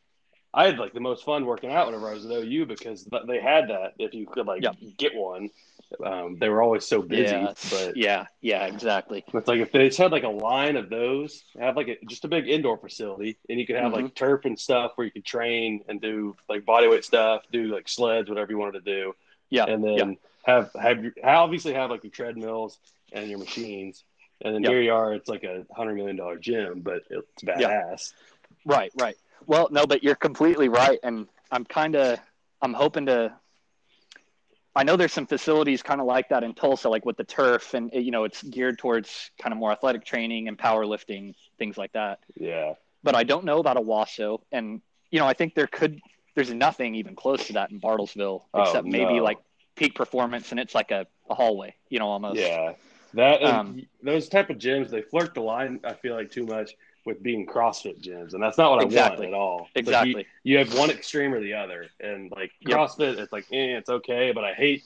[0.54, 3.40] I had like the most fun working out whenever I was at OU because they
[3.40, 3.94] had that.
[4.00, 4.64] If you could like
[4.98, 5.50] get one,
[6.04, 7.52] um, they were always so busy.
[7.52, 9.26] Yeah, But yeah, yeah, exactly.
[9.34, 12.26] it's like if they just had like a line of those, have like a, just
[12.26, 13.94] a big indoor facility, and you could have Mm-hmm.
[13.94, 17.90] like turf and stuff where you could train and do like bodyweight stuff, do like
[17.90, 19.14] sleds, whatever you wanted to do
[19.50, 20.06] Yeah, and then yeah.
[20.46, 22.80] have have your, obviously have like your treadmills
[23.12, 24.04] and your machines,
[24.42, 24.72] and then Yep.
[24.72, 25.14] here you are.
[25.14, 28.14] It's like a hundred million dollar gym, but it's badass.
[28.66, 29.18] Right, right.
[29.46, 32.20] Well, no, but you're completely right, and I'm kind of
[32.62, 33.34] I'm hoping to.
[34.76, 37.74] I know there's some facilities kind of like that in Tulsa, like with the turf,
[37.74, 41.94] and you know it's geared towards kind of more athletic training and powerlifting, things like
[41.94, 42.20] that.
[42.40, 42.74] Yeah,
[43.04, 46.00] But I don't know about Owasso, and you know I think there could
[46.36, 49.38] there's nothing even close to that in Bartlesville, Oh, except maybe like
[49.76, 52.40] peak performance, and it's like a, a hallway, you know, almost.
[52.40, 52.74] yeah.
[53.14, 55.80] That Um, those type of gyms they flirt the line.
[55.86, 59.28] I feel like too much with being CrossFit gyms, and that's not what Exactly.
[59.28, 59.70] I want at all.
[59.76, 60.28] It's like Exactly.
[60.44, 62.78] you, you have one extreme or the other, and like Yep.
[62.78, 64.84] CrossFit, it's like eh, it's okay, but I hate.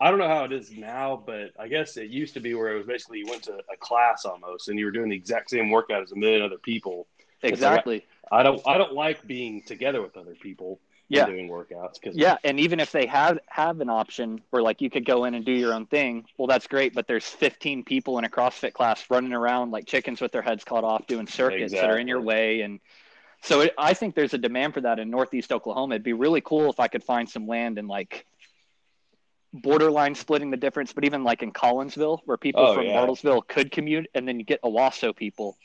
[0.00, 2.74] I don't know how it is now, but I guess it used to be where
[2.74, 5.50] it was basically you went to a class almost, and you were doing the exact
[5.50, 7.06] same workout as a million other people.
[7.42, 8.04] Exactly.
[8.30, 10.80] I don't I don't like being together with other people
[11.12, 11.26] Yeah.
[11.26, 14.90] doing workouts because Yeah, and even if they have have an option where like you
[14.90, 18.18] could go in and do your own thing, well that's great, but there's 15 people
[18.18, 21.72] in a CrossFit class running around like chickens with their heads cut off doing circuits
[21.72, 22.80] that are in your way and
[23.42, 25.96] so it, I think there's a demand for that in Northeast Oklahoma.
[25.96, 28.24] It'd be really cool if I could find some land and like
[29.52, 32.96] borderline splitting the difference, but even like in Collinsville where people Oh, from yeah.
[32.96, 35.56] Bartlesville could commute and then you get Owasso people.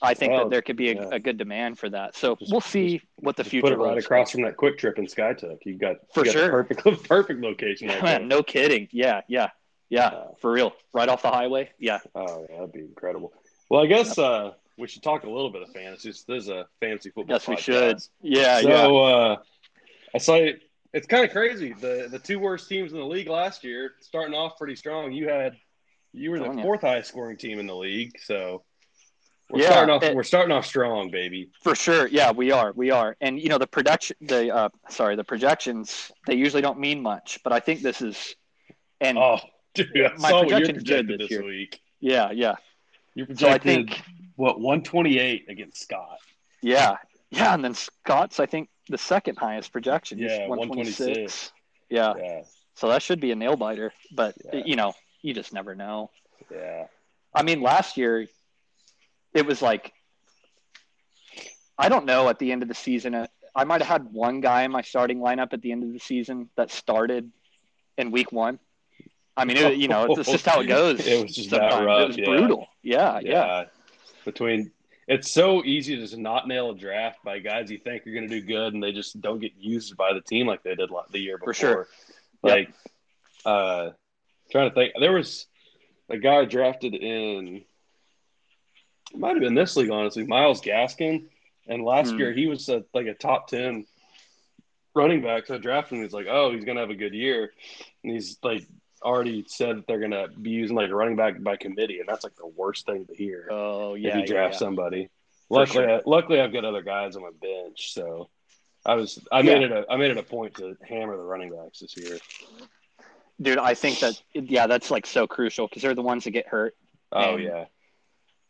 [0.00, 1.08] I think Well, that there could be a, yeah.
[1.12, 2.16] a good demand for that.
[2.16, 4.98] So Just- we'll see what the future put it right across from that quick trip
[4.98, 5.58] in Skiatook.
[5.64, 6.50] You got For you got sure.
[6.50, 7.88] perfect perfect location.
[7.88, 8.88] Right Man, no kidding.
[8.90, 9.50] Yeah, yeah,
[9.90, 10.06] yeah.
[10.08, 10.72] Uh, for real.
[10.92, 11.70] Right off the highway.
[11.78, 11.98] Yeah.
[12.14, 13.32] Oh, yeah, that'd be incredible.
[13.68, 16.10] Well, I guess uh, we should talk a little bit of fantasy.
[16.10, 17.36] This is a fantasy football.
[17.36, 17.98] Yes, we should.
[18.20, 19.14] Yeah, so, yeah.
[19.14, 19.36] uh,
[20.14, 20.62] I saw it.
[20.92, 21.72] It's kind of crazy.
[21.72, 25.12] The the two worst teams in the league last year, starting off pretty strong.
[25.12, 25.56] You had
[26.12, 28.18] you were the fourth highest scoring team in the league.
[28.20, 28.62] So
[29.52, 30.02] we're Yeah, starting off.
[30.02, 31.50] it- we're starting off strong, baby.
[31.62, 32.06] For sure.
[32.08, 32.72] Yeah, we are.
[32.72, 33.16] We are.
[33.20, 37.38] And you know, the production the uh sorry, the projections, they usually don't mean much,
[37.44, 38.34] but I think this is
[39.00, 39.38] and Oh,
[39.74, 41.44] dude, I My saw what projection's good projected this this year.
[41.44, 41.80] week.
[42.00, 42.54] yeah, yeah.
[43.14, 44.00] You So I think
[44.36, 46.18] what 128 against Scott.
[46.62, 46.96] yeah.
[47.30, 50.18] Yeah, and then Scott's I think the second highest projection.
[50.18, 51.52] Yeah, 126.
[51.90, 52.14] Yeah.
[52.18, 52.42] Yeah,
[52.74, 54.62] So that should be a nail biter, but Yeah.
[54.64, 54.92] you know,
[55.22, 56.10] you just never know.
[56.50, 56.86] yeah.
[57.34, 58.26] I mean, last year
[59.34, 59.92] it was like
[61.78, 62.28] I don't know.
[62.28, 64.82] At the end of the season, uh, I might have had one guy in my
[64.82, 67.30] starting lineup at the end of the season that started
[67.98, 68.58] in week one.
[69.36, 71.06] I mean, it, you know, it's just how it goes.
[71.06, 72.24] It was just that rough, It was yeah.
[72.24, 72.66] brutal.
[72.82, 73.64] Yeah, yeah,
[74.24, 74.70] Between
[75.08, 78.28] it's so easy to just not nail a draft by guys you think are going
[78.28, 80.90] to do good and they just don't get used by the team like they did
[81.10, 81.54] the year before.
[81.54, 81.88] For sure.
[82.42, 82.72] Like,
[83.44, 83.90] uh,
[84.50, 85.46] trying to think, there was
[86.08, 87.64] a guy drafted in.
[89.12, 90.24] It might have been this league, honestly.
[90.24, 91.24] Myles Gaskin,
[91.66, 92.18] and last Hmm.
[92.18, 93.86] year he was a, like a top ten
[94.94, 95.46] running back.
[95.46, 96.04] So I drafted him.
[96.04, 97.52] He's like, oh, he's gonna have a good year,
[98.02, 98.66] and he's like
[99.02, 102.24] already said that they're gonna be using like a running back by committee, and that's
[102.24, 104.58] like the worst thing to hear Oh yeah, if you draft yeah.
[104.58, 105.08] somebody.
[105.48, 105.96] For Luckily, sure.
[105.96, 108.30] I, luckily I've got other guys on my bench, so
[108.86, 109.58] I was I Yeah.
[109.58, 112.18] made it a I made it a point to hammer the running backs this year.
[113.40, 113.58] dude.
[113.58, 116.76] I think that yeah, that's like so crucial because they're the ones that get hurt.
[117.10, 117.66] Oh yeah.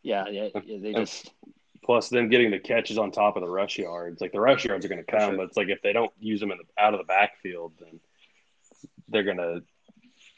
[0.03, 1.31] Yeah, yeah, yeah they And- just
[1.85, 4.21] Plus, them getting the catches on top of the rush yards.
[4.21, 5.37] Like the rush yards are going to come, sure.
[5.37, 7.99] but it's like if they don't use them in the, out of the backfield, then
[9.09, 9.63] they're going to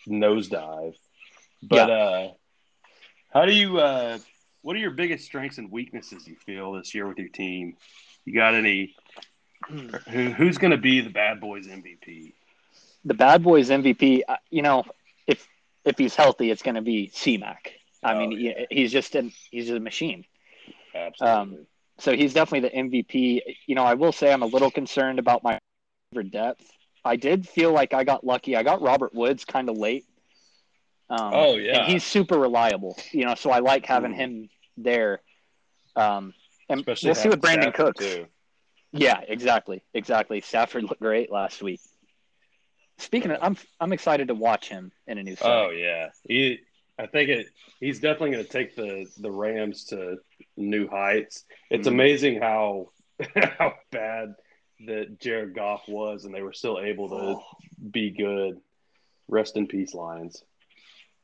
[0.08, 0.94] nosedive.
[1.62, 2.28] But uh,
[3.30, 3.78] how do you?
[3.78, 4.18] Uh,
[4.62, 7.76] what are your biggest strengths and weaknesses you feel this year with your team?
[8.24, 8.94] You got any?
[9.68, 12.32] Who, who's going to be the bad boys MVP?
[13.04, 14.22] the bad boys MVP.
[14.26, 14.84] uh, You know,
[15.26, 15.46] if
[15.84, 17.72] if he's healthy, it's going to be C-Mac.
[18.04, 18.64] I Oh, mean, yeah.
[18.70, 20.24] he- he's just an he's a machine.
[20.94, 21.66] Absolutely.
[21.98, 23.40] So he's definitely the MVP.
[23.66, 25.58] You know, I will say I'm a little concerned about my
[26.30, 26.70] depth.
[27.04, 28.56] I did feel like I got lucky.
[28.56, 30.04] I got Robert Woods kind of late.
[31.10, 31.78] Um, Oh, yeah.
[31.78, 32.96] and he's super reliable.
[33.12, 34.16] You know, so I like having Mhm.
[34.16, 35.20] him there.
[35.96, 36.34] Um,
[36.68, 38.04] and Especially we'll see what Brandin Stafford, Cooks.
[38.04, 38.26] too.
[38.92, 40.40] Yeah, exactly, exactly.
[40.40, 41.80] Stafford looked great last week.
[42.98, 45.52] Speaking of, I'm I'm excited to watch him in a new setting.
[45.52, 46.60] Oh yeah, he.
[46.98, 47.46] I think it.
[47.80, 50.18] He's definitely going to take the the Rams to
[50.56, 51.44] new heights.
[51.70, 51.92] It's Mhm.
[51.92, 52.90] amazing how
[53.58, 54.34] how bad
[54.86, 57.44] that Jared Goff was, and they were still able to Oh.
[57.90, 58.60] be good.
[59.28, 60.44] Rest in peace, Lions.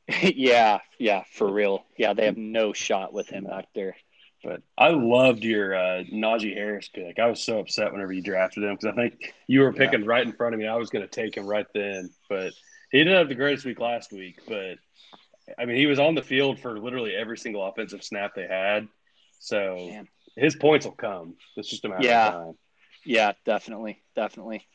[0.22, 1.84] yeah, yeah, for real.
[1.96, 3.96] Yeah, they have no shot with him back there.
[4.42, 7.18] But I loved your uh, Najee Harris pick.
[7.18, 10.26] I was so upset whenever you drafted him because I think you were picking right
[10.26, 10.66] in front of me.
[10.66, 12.54] I was going to take him right then, but
[12.90, 14.40] he didn't have the greatest week last week.
[14.48, 14.78] But
[15.59, 18.88] I mean, he was on the field for literally every single offensive snap they had.
[19.38, 20.09] So Man.
[20.36, 21.34] his points will come.
[21.57, 22.28] It's just a matter Yeah.
[22.28, 22.55] of time.
[23.05, 24.66] Yeah, definitely, definitely.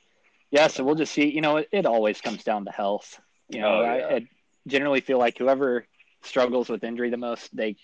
[0.51, 1.29] Yeah, so we'll just see.
[1.29, 3.19] You know, it, it always comes down to health.
[3.49, 4.07] You know, Oh, I, yeah.
[4.15, 4.27] I
[4.67, 5.85] generally feel like whoever
[6.23, 7.75] struggles with injury the most, they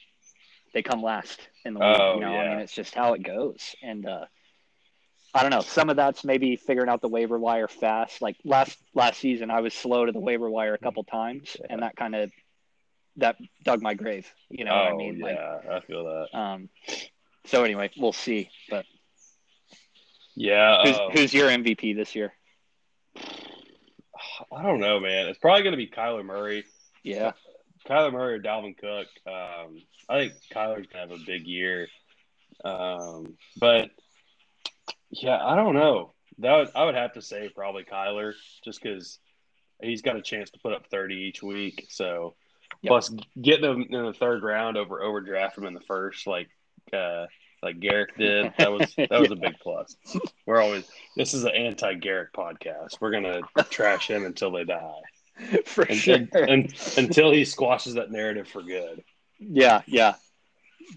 [0.74, 1.98] they come last in the league.
[2.00, 3.76] Oh, you know, I mean, it's just how it goes.
[3.84, 4.26] And uh,
[5.34, 5.62] I don't know.
[5.62, 8.22] Some of that's maybe figuring out the waiver wire fast.
[8.22, 11.84] Like last last season, I was slow to the waiver wire a couple times, and
[11.84, 12.32] that kind of
[13.18, 14.32] that dug my grave.
[14.50, 15.20] You know oh, what I mean?
[15.20, 16.38] yeah, I feel that.
[16.38, 16.70] Um.
[17.46, 18.50] So anyway, we'll see.
[18.70, 18.86] But
[20.36, 22.34] Yeah, who's, um, who's your MVP this year?
[24.52, 25.28] I don't know, man.
[25.28, 26.66] It's probably going to be Kyler Murray.
[27.04, 27.32] Yeah.
[27.88, 29.08] Kyler Murray or Dalvin Cook.
[29.28, 31.88] Um, I think Kyler's gonna have a big year.
[32.64, 33.90] Um, but
[35.10, 36.14] yeah, I don't know.
[36.40, 38.34] That would, I would have to say probably Kyler,
[38.64, 39.20] just because
[39.82, 41.88] he's got a chance to put up thirty each week.
[41.90, 42.36] So
[42.84, 42.90] Yep.
[42.90, 43.10] plus
[43.42, 46.50] getting them in the third round over overdraft them in the first, like
[46.92, 47.28] uh,
[47.62, 49.96] like Garrick did, that was that was a big plus.
[50.48, 53.00] We're always this is an anti Garrick podcast.
[53.00, 55.02] We're gonna trash him until they die.
[55.66, 56.16] for sure.
[56.16, 59.04] and- and- until he squashes that narrative for good.
[59.40, 60.16] yeah, yeah,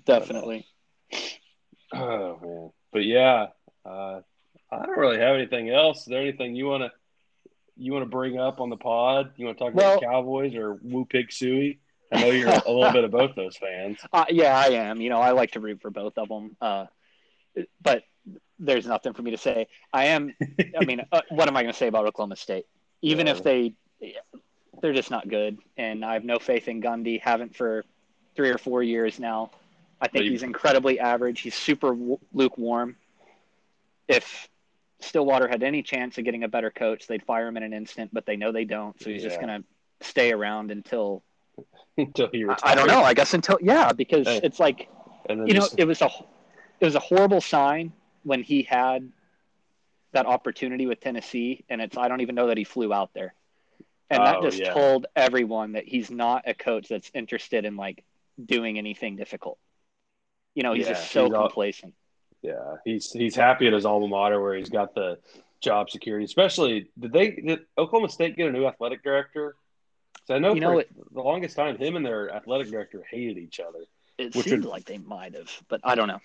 [0.07, 0.66] definitely.
[1.93, 3.49] Oh man, but yeah,
[3.85, 4.20] uh,
[4.72, 5.99] I don't really have anything else.
[6.01, 6.91] Is there anything you want to
[7.76, 9.32] you want to bring up on the pod?
[9.36, 11.78] You want to talk about the Cowboys or Woo Pig Sooie?
[12.12, 13.98] I know you're a little bit of both those fans.
[14.12, 15.00] Uh, yeah, I am.
[15.00, 16.56] You know, I like to root for both of them.
[16.60, 16.86] Uh,
[17.82, 18.04] but
[18.60, 19.66] there's nothing for me to say.
[19.92, 20.32] I am.
[20.80, 22.66] I mean, uh, what am I going to say about Oklahoma State?
[23.02, 23.74] Even if they,
[24.80, 27.20] they're just not good, and I have no faith in Gundy.
[27.20, 27.84] Haven't for
[28.36, 29.50] three or four years now.
[30.00, 31.40] I think you- he's incredibly average.
[31.40, 32.96] He's super w- lukewarm.
[34.08, 34.48] If
[35.05, 38.11] Stillwater had any chance of getting a better coach, they'd fire him in an instant.
[38.12, 41.22] But they know they don't, so he's just going to stay around until
[41.98, 42.61] until he I, retires.
[42.64, 43.02] I don't know.
[43.02, 44.40] I guess until yeah, because Hey.
[44.42, 44.88] it's like
[45.28, 46.11] you know it was a
[46.80, 47.92] it was a horrible sign
[48.24, 49.11] when he had
[50.12, 53.34] that opportunity with Tennessee, and it's I don't even know that he flew out there,
[54.11, 54.72] and that Oh, just yeah.
[54.72, 58.05] told everyone that he's not a coach that's interested in like
[58.44, 59.59] doing anything difficult.
[60.55, 61.94] You know, he's Yeah, just so he's all- complacent.
[62.45, 65.18] Yeah, he's he's happy at his alma mater where he's got the
[65.62, 66.24] job security.
[66.26, 69.57] Especially, did they did Oklahoma State get a new athletic director?
[70.26, 73.03] 'Cause I know, You for know, it- the longest time, him and their athletic director
[73.11, 73.80] hated each other.
[74.18, 76.20] It Which seemed would- like they might have, but I don't know.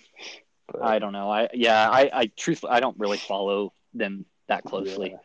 [0.67, 1.29] But- I don't know.
[1.29, 5.11] I yeah, I I truthfully I don't really follow them that closely.
[5.11, 5.17] Yeah.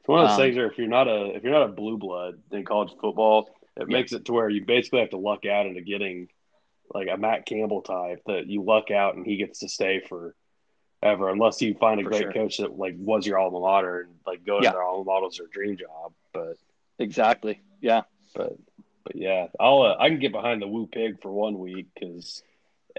[0.00, 1.72] It's one of those Um, things where if you're not a if you're not a
[1.72, 3.96] blue blood in college football, it Yeah.
[3.96, 6.28] makes it to where you basically have to luck out into getting
[6.94, 10.34] like a Matt Campbell type that you luck out and he gets to stay for
[11.02, 12.32] ever, unless you find a For great sure.
[12.32, 14.56] coach that like was your alma mater and like Yeah.
[14.56, 16.12] to their alma mater's their dream job.
[16.32, 16.56] But
[16.98, 17.60] Exactly.
[17.80, 18.02] Yeah.
[18.34, 18.56] but
[19.04, 22.42] but yeah, I'll uh, I can get behind the Woo Pig for one week because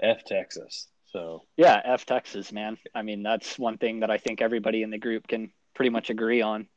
[0.02, 0.88] F Texas.
[1.12, 2.78] So Yeah, F Texas, man.
[2.94, 6.08] I mean, that's one thing that I think everybody in the group can pretty much
[6.10, 6.68] agree on.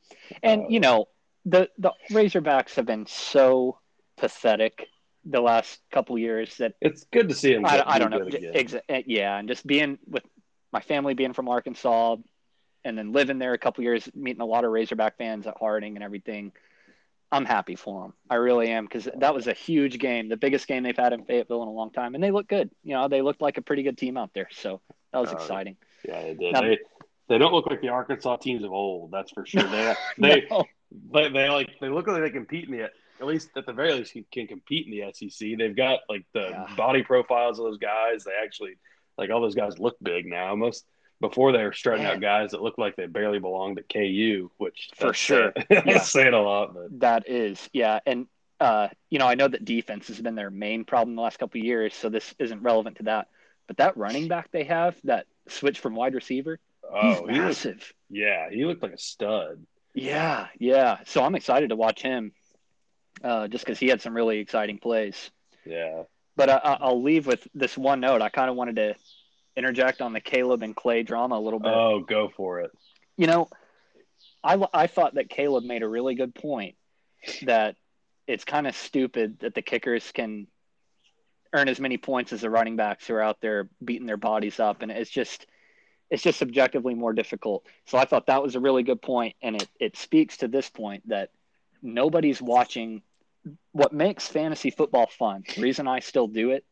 [0.42, 1.08] And Uh, you know,
[1.46, 3.80] the the Razorbacks have been so
[4.18, 4.88] pathetic
[5.26, 7.66] the last couple years that it's good to see him.
[7.66, 8.38] I, I do don't know.
[8.52, 10.24] Exa- eh, yeah, and just being with
[10.72, 12.18] my family being from Arkansas
[12.84, 15.96] and then living there a couple years, meeting a lot of Razorback fans at Harding
[15.96, 16.52] and everything.
[17.32, 18.14] I'm happy for them.
[18.30, 21.24] I really am because that was a huge game, the biggest game they've had in
[21.26, 22.70] Fayetteville in a long time, and they look good.
[22.84, 25.38] You know, they looked like a pretty good team out there, so that was Oh,
[25.38, 25.78] exciting.
[26.08, 26.54] Yeah, they did.
[26.54, 26.78] Now- they
[27.30, 29.10] they don't look like the Arkansas teams of old.
[29.12, 29.64] That's for sure.
[29.64, 30.66] They they No.
[31.12, 32.90] they, they like they look like they compete in the
[33.20, 35.58] at least at the very least he can compete in the SEC.
[35.58, 36.68] They've got like the Yeah.
[36.76, 38.24] body profiles of those guys.
[38.24, 38.76] They actually
[39.18, 40.56] like all those guys look big now.
[40.56, 40.86] Most
[41.22, 44.90] before they were strutting out guys that looked like they barely belonged at KU, which
[44.96, 45.54] For sure.
[45.72, 46.00] saying- Yeah.
[46.00, 46.74] saying a lot.
[46.74, 48.28] But That is, yeah, and
[48.60, 51.60] uh, you know, I know that defense has been their main problem the last couple
[51.60, 53.28] of years, so this isn't relevant to that.
[53.68, 56.60] But that running back they have, that switch from wide receiver,
[56.90, 57.94] oh, he's he looked, massive.
[58.10, 59.66] yeah, he looked like a stud.
[59.94, 61.00] Yeah, yeah.
[61.06, 62.32] So I'm excited to watch him,
[63.24, 65.32] uh, just because he had some really exciting plays.
[65.66, 66.04] Yeah,
[66.36, 68.22] But I, I- I'll leave with this one note.
[68.22, 68.96] I kind of wanted to
[69.56, 71.72] interject on the Caleb and Clay drama a little bit.
[71.74, 72.72] oh, go for it.
[73.18, 73.48] you know,
[74.44, 76.76] I, I thought that Caleb made a really good point
[77.44, 77.76] that
[78.28, 80.48] it's kind of stupid that the kickers can
[81.54, 84.60] earn as many points as the running backs who are out there beating their bodies
[84.60, 85.46] up, and it's just
[86.10, 87.66] it's just subjectively more difficult.
[87.86, 90.70] So I thought that was a really good point, and it it speaks to this
[90.70, 91.30] point that
[91.82, 93.02] nobody's watching.
[93.72, 95.44] What makes fantasy football fun?
[95.56, 96.64] The reason I still do it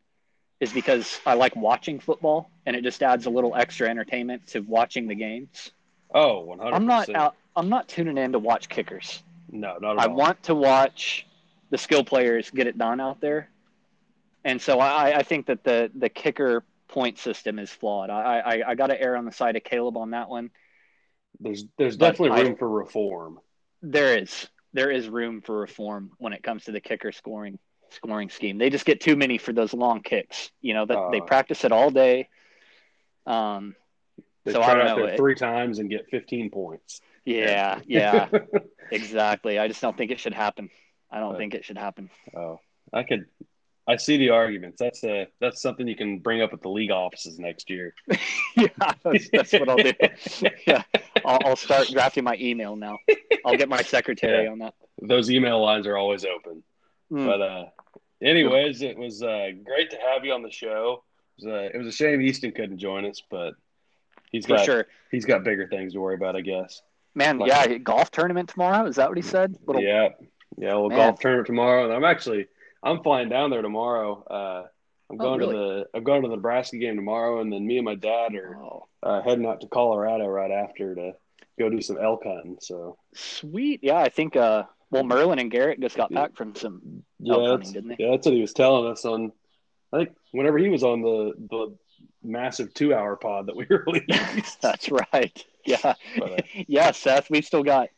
[0.60, 4.60] is because I like watching football, and it just adds a little extra entertainment to
[4.62, 5.72] watching the games.
[6.14, 6.76] Oh, Oh, one hundred.
[6.76, 7.36] I'm not out.
[7.56, 9.24] I'm not tuning in to watch kickers.
[9.52, 10.16] No, not at I all.
[10.16, 11.26] want to watch
[11.72, 13.50] the skill players get it done out there,
[14.44, 18.10] and so I, I think that the the kicker point system is flawed.
[18.10, 20.52] I I, I got to err on the side of Caleb on that one.
[21.40, 23.40] There's there's But definitely I- room for reform.
[23.82, 27.60] There is there is room for reform when it comes to the kicker scoring
[27.90, 28.58] scoring scheme.
[28.58, 30.50] They just get too many for those long kicks.
[30.62, 31.26] You know that they Uh.
[31.26, 32.30] practice it all day.
[33.26, 33.76] Um.
[34.44, 35.06] They So I try don't out know.
[35.06, 37.00] there It- three times and get 15 points.
[37.26, 37.80] Yeah.
[37.86, 38.28] Yeah.
[38.92, 39.60] exactly.
[39.60, 40.72] I just don't think it should happen.
[41.12, 42.10] I don't But- think it should happen.
[42.36, 42.60] Oh,
[42.92, 43.26] I could.
[43.88, 44.78] I see the arguments.
[44.80, 47.94] That's a that's something you can bring up at the league offices next year.
[48.56, 48.68] yeah,
[49.04, 49.92] that's, that's what I'll do.
[50.68, 50.84] Yeah,
[51.26, 52.98] I'll, I'll start drafting my email now.
[53.46, 54.52] I'll get my secretary Yeah.
[54.52, 54.76] on that.
[55.02, 56.64] Those email lines are always open.
[57.10, 57.26] Hmm.
[57.26, 57.66] But uh,
[58.22, 61.04] anyways, it was uh, great to have you on the show.
[61.40, 63.56] It was, uh, it was a shame Easton couldn't join us, but
[64.32, 66.82] he's for got sure, he's got bigger things to worry about, I guess.
[67.16, 67.40] man.
[67.40, 68.86] Like- yeah, golf tournament tomorrow.
[68.86, 69.56] Is that what he said?
[69.66, 70.10] Little, Yeah,
[70.58, 70.76] yeah.
[70.76, 72.46] We'll golf tournament tomorrow, and I'm actually
[72.84, 74.24] I'm flying down there tomorrow.
[74.30, 74.68] Uh,
[75.10, 75.54] I'm Oh, going really?
[75.54, 78.34] to the I'm going to the Nebraska game tomorrow, and then me and my dad
[78.36, 81.12] are Oh, uh, heading out to Colorado right after to
[81.60, 82.58] go do some elk hunting.
[82.62, 83.82] So sweet.
[83.84, 84.36] Yeah, I think.
[84.36, 87.04] Uh, well, Merlin and Garrett just got back from some.
[87.20, 87.96] yeah, Elk hunting, that's, didn't they?
[88.00, 89.32] yeah, that's what he was telling us on.
[89.94, 91.78] I think whenever he was on the the
[92.24, 94.60] massive two hour pod that we released.
[94.62, 95.46] That's right.
[95.66, 96.38] Yeah, But, uh,
[96.68, 97.30] yeah, Seth.
[97.30, 97.90] We've still got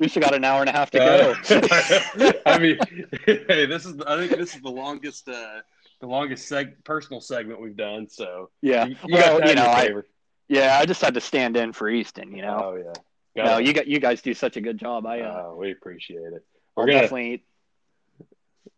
[0.00, 2.32] we've still got an hour and a half to Uh, go.
[2.46, 2.78] I mean,
[3.26, 5.60] hey, this is I think this is the longest uh,
[6.00, 8.08] the longest seg- personal segment we've done.
[8.08, 8.86] So yeah.
[8.86, 9.90] you, you well, you know, I
[10.48, 12.34] yeah, I just had to stand in for Easton.
[12.34, 12.60] You know.
[12.62, 12.76] Oh
[13.36, 13.44] yeah.
[13.44, 13.66] no, it.
[13.66, 15.06] you got you guys do such a good job.
[15.06, 16.44] I uh, Oh, we appreciate it.
[16.76, 17.00] We're gonna.
[17.02, 17.42] definitely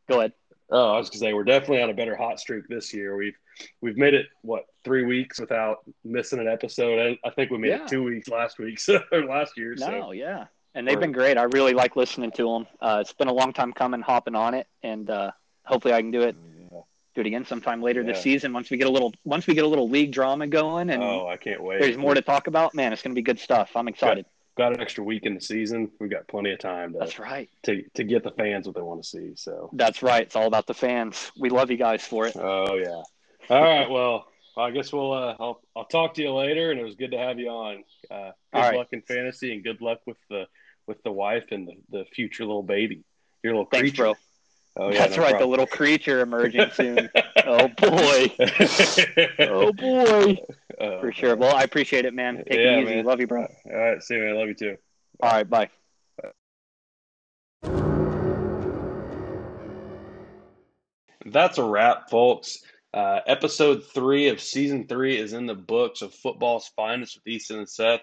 [0.09, 0.33] go ahead.
[0.73, 3.17] Oh, I was gonna say we're definitely on a better hot streak this year.
[3.17, 3.37] We've
[3.81, 7.19] we've made it what three weeks without missing an episode.
[7.25, 7.83] I, I think we made Yeah.
[7.83, 9.75] it two weeks last week, so or last year.
[9.79, 11.37] No, So yeah, and they've been great.
[11.39, 12.67] I really like listening to them.
[12.81, 15.31] Uh, it's been a long time coming, hopping on it, and uh,
[15.65, 16.37] hopefully I can do it
[16.73, 16.81] Yeah.
[17.15, 19.65] do it again sometime later this season once we get a little once we get
[19.65, 21.81] a little league drama going and oh, I can't wait.
[21.81, 22.75] there's more to talk about.
[22.75, 23.71] Man, it's going to be good stuff.
[23.75, 24.27] I'm excited.
[24.57, 25.91] got an extra week in the season.
[25.99, 27.49] We've got plenty of time to That's right.
[27.65, 29.33] to, to get the fans what they want to see.
[29.37, 30.23] So That's right.
[30.23, 31.33] It's all about the fans.
[31.39, 32.37] We love you guys for it.
[32.37, 33.03] oh yeah.
[33.49, 33.89] All right.
[33.91, 34.27] Well,
[34.57, 37.19] I guess we'll uh, I'll I'll talk to you later, and it was good to
[37.19, 37.85] have you on.
[38.11, 38.77] Uh, good All right.
[38.77, 40.45] luck in fantasy, and good luck with the
[40.87, 43.03] with the wife and the, the future little baby,
[43.43, 44.03] your little Thanks, creature.
[44.03, 44.17] bro.
[44.77, 45.39] Oh yeah, That's no right.
[45.39, 47.11] The little creature emerging soon.
[47.47, 48.33] oh boy.
[49.41, 50.37] Oh boy.
[50.81, 51.37] Oh, For sure.
[51.37, 52.37] Well, I appreciate it, man.
[52.49, 52.95] Take Yeah, it easy.
[52.97, 53.05] man.
[53.05, 53.43] Love you, bro.
[53.43, 54.03] All right.
[54.03, 54.37] See you, man.
[54.37, 54.77] Love you too.
[55.23, 55.49] All right.
[55.49, 55.69] Bye.
[61.27, 62.63] That's a wrap, folks.
[62.93, 67.59] Uh, episode three of season three is in the books of football's finest with Easton
[67.59, 68.01] and Seth.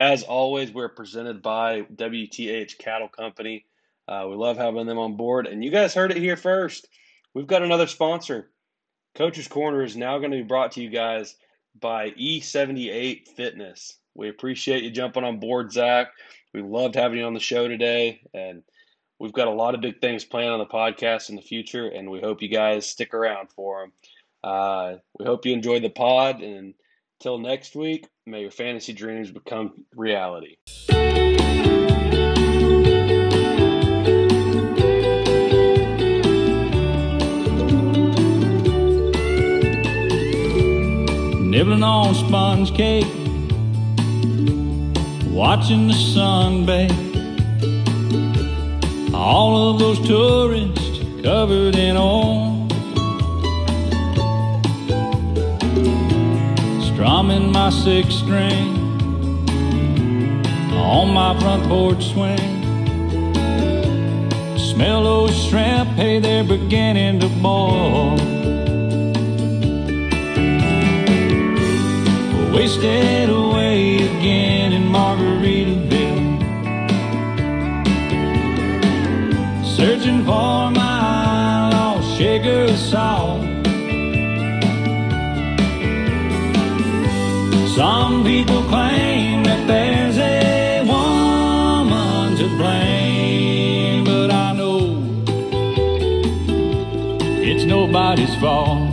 [0.00, 3.64] As always, we're presented by WTH Cattle Company.
[4.08, 6.88] Uh, we love having them on board, and you guys heard it here first.
[7.32, 8.50] We've got another sponsor.
[9.14, 11.36] Coach's Corner is now going to be brought to you guys
[11.80, 13.98] by E78 Fitness.
[14.16, 16.08] We appreciate you jumping on board, Zach.
[16.52, 18.64] We loved having you on the show today, and
[19.20, 22.10] we've got a lot of big things planned on the podcast in the future, and
[22.10, 23.92] we hope you guys stick around for them.
[24.44, 26.74] Uh, we hope you enjoyed the pod, and
[27.18, 30.56] until next week, may your fantasy dreams become reality.
[41.40, 43.06] Nibbling on sponge cake,
[45.32, 46.92] watching the sun bake.
[49.14, 52.63] All of those tourists covered in oil.
[57.04, 58.78] Strumming my six string
[60.72, 62.38] on my front porch swing.
[64.56, 68.16] Smell those shrimp, hey, they're beginning to boil.
[72.54, 76.40] Wasted away again in Margaritaville.
[79.76, 83.43] Searching for my lost shaker salt.
[87.74, 95.02] Some people claim that there's a woman to blame, but I know
[97.42, 98.83] it's nobody's fault.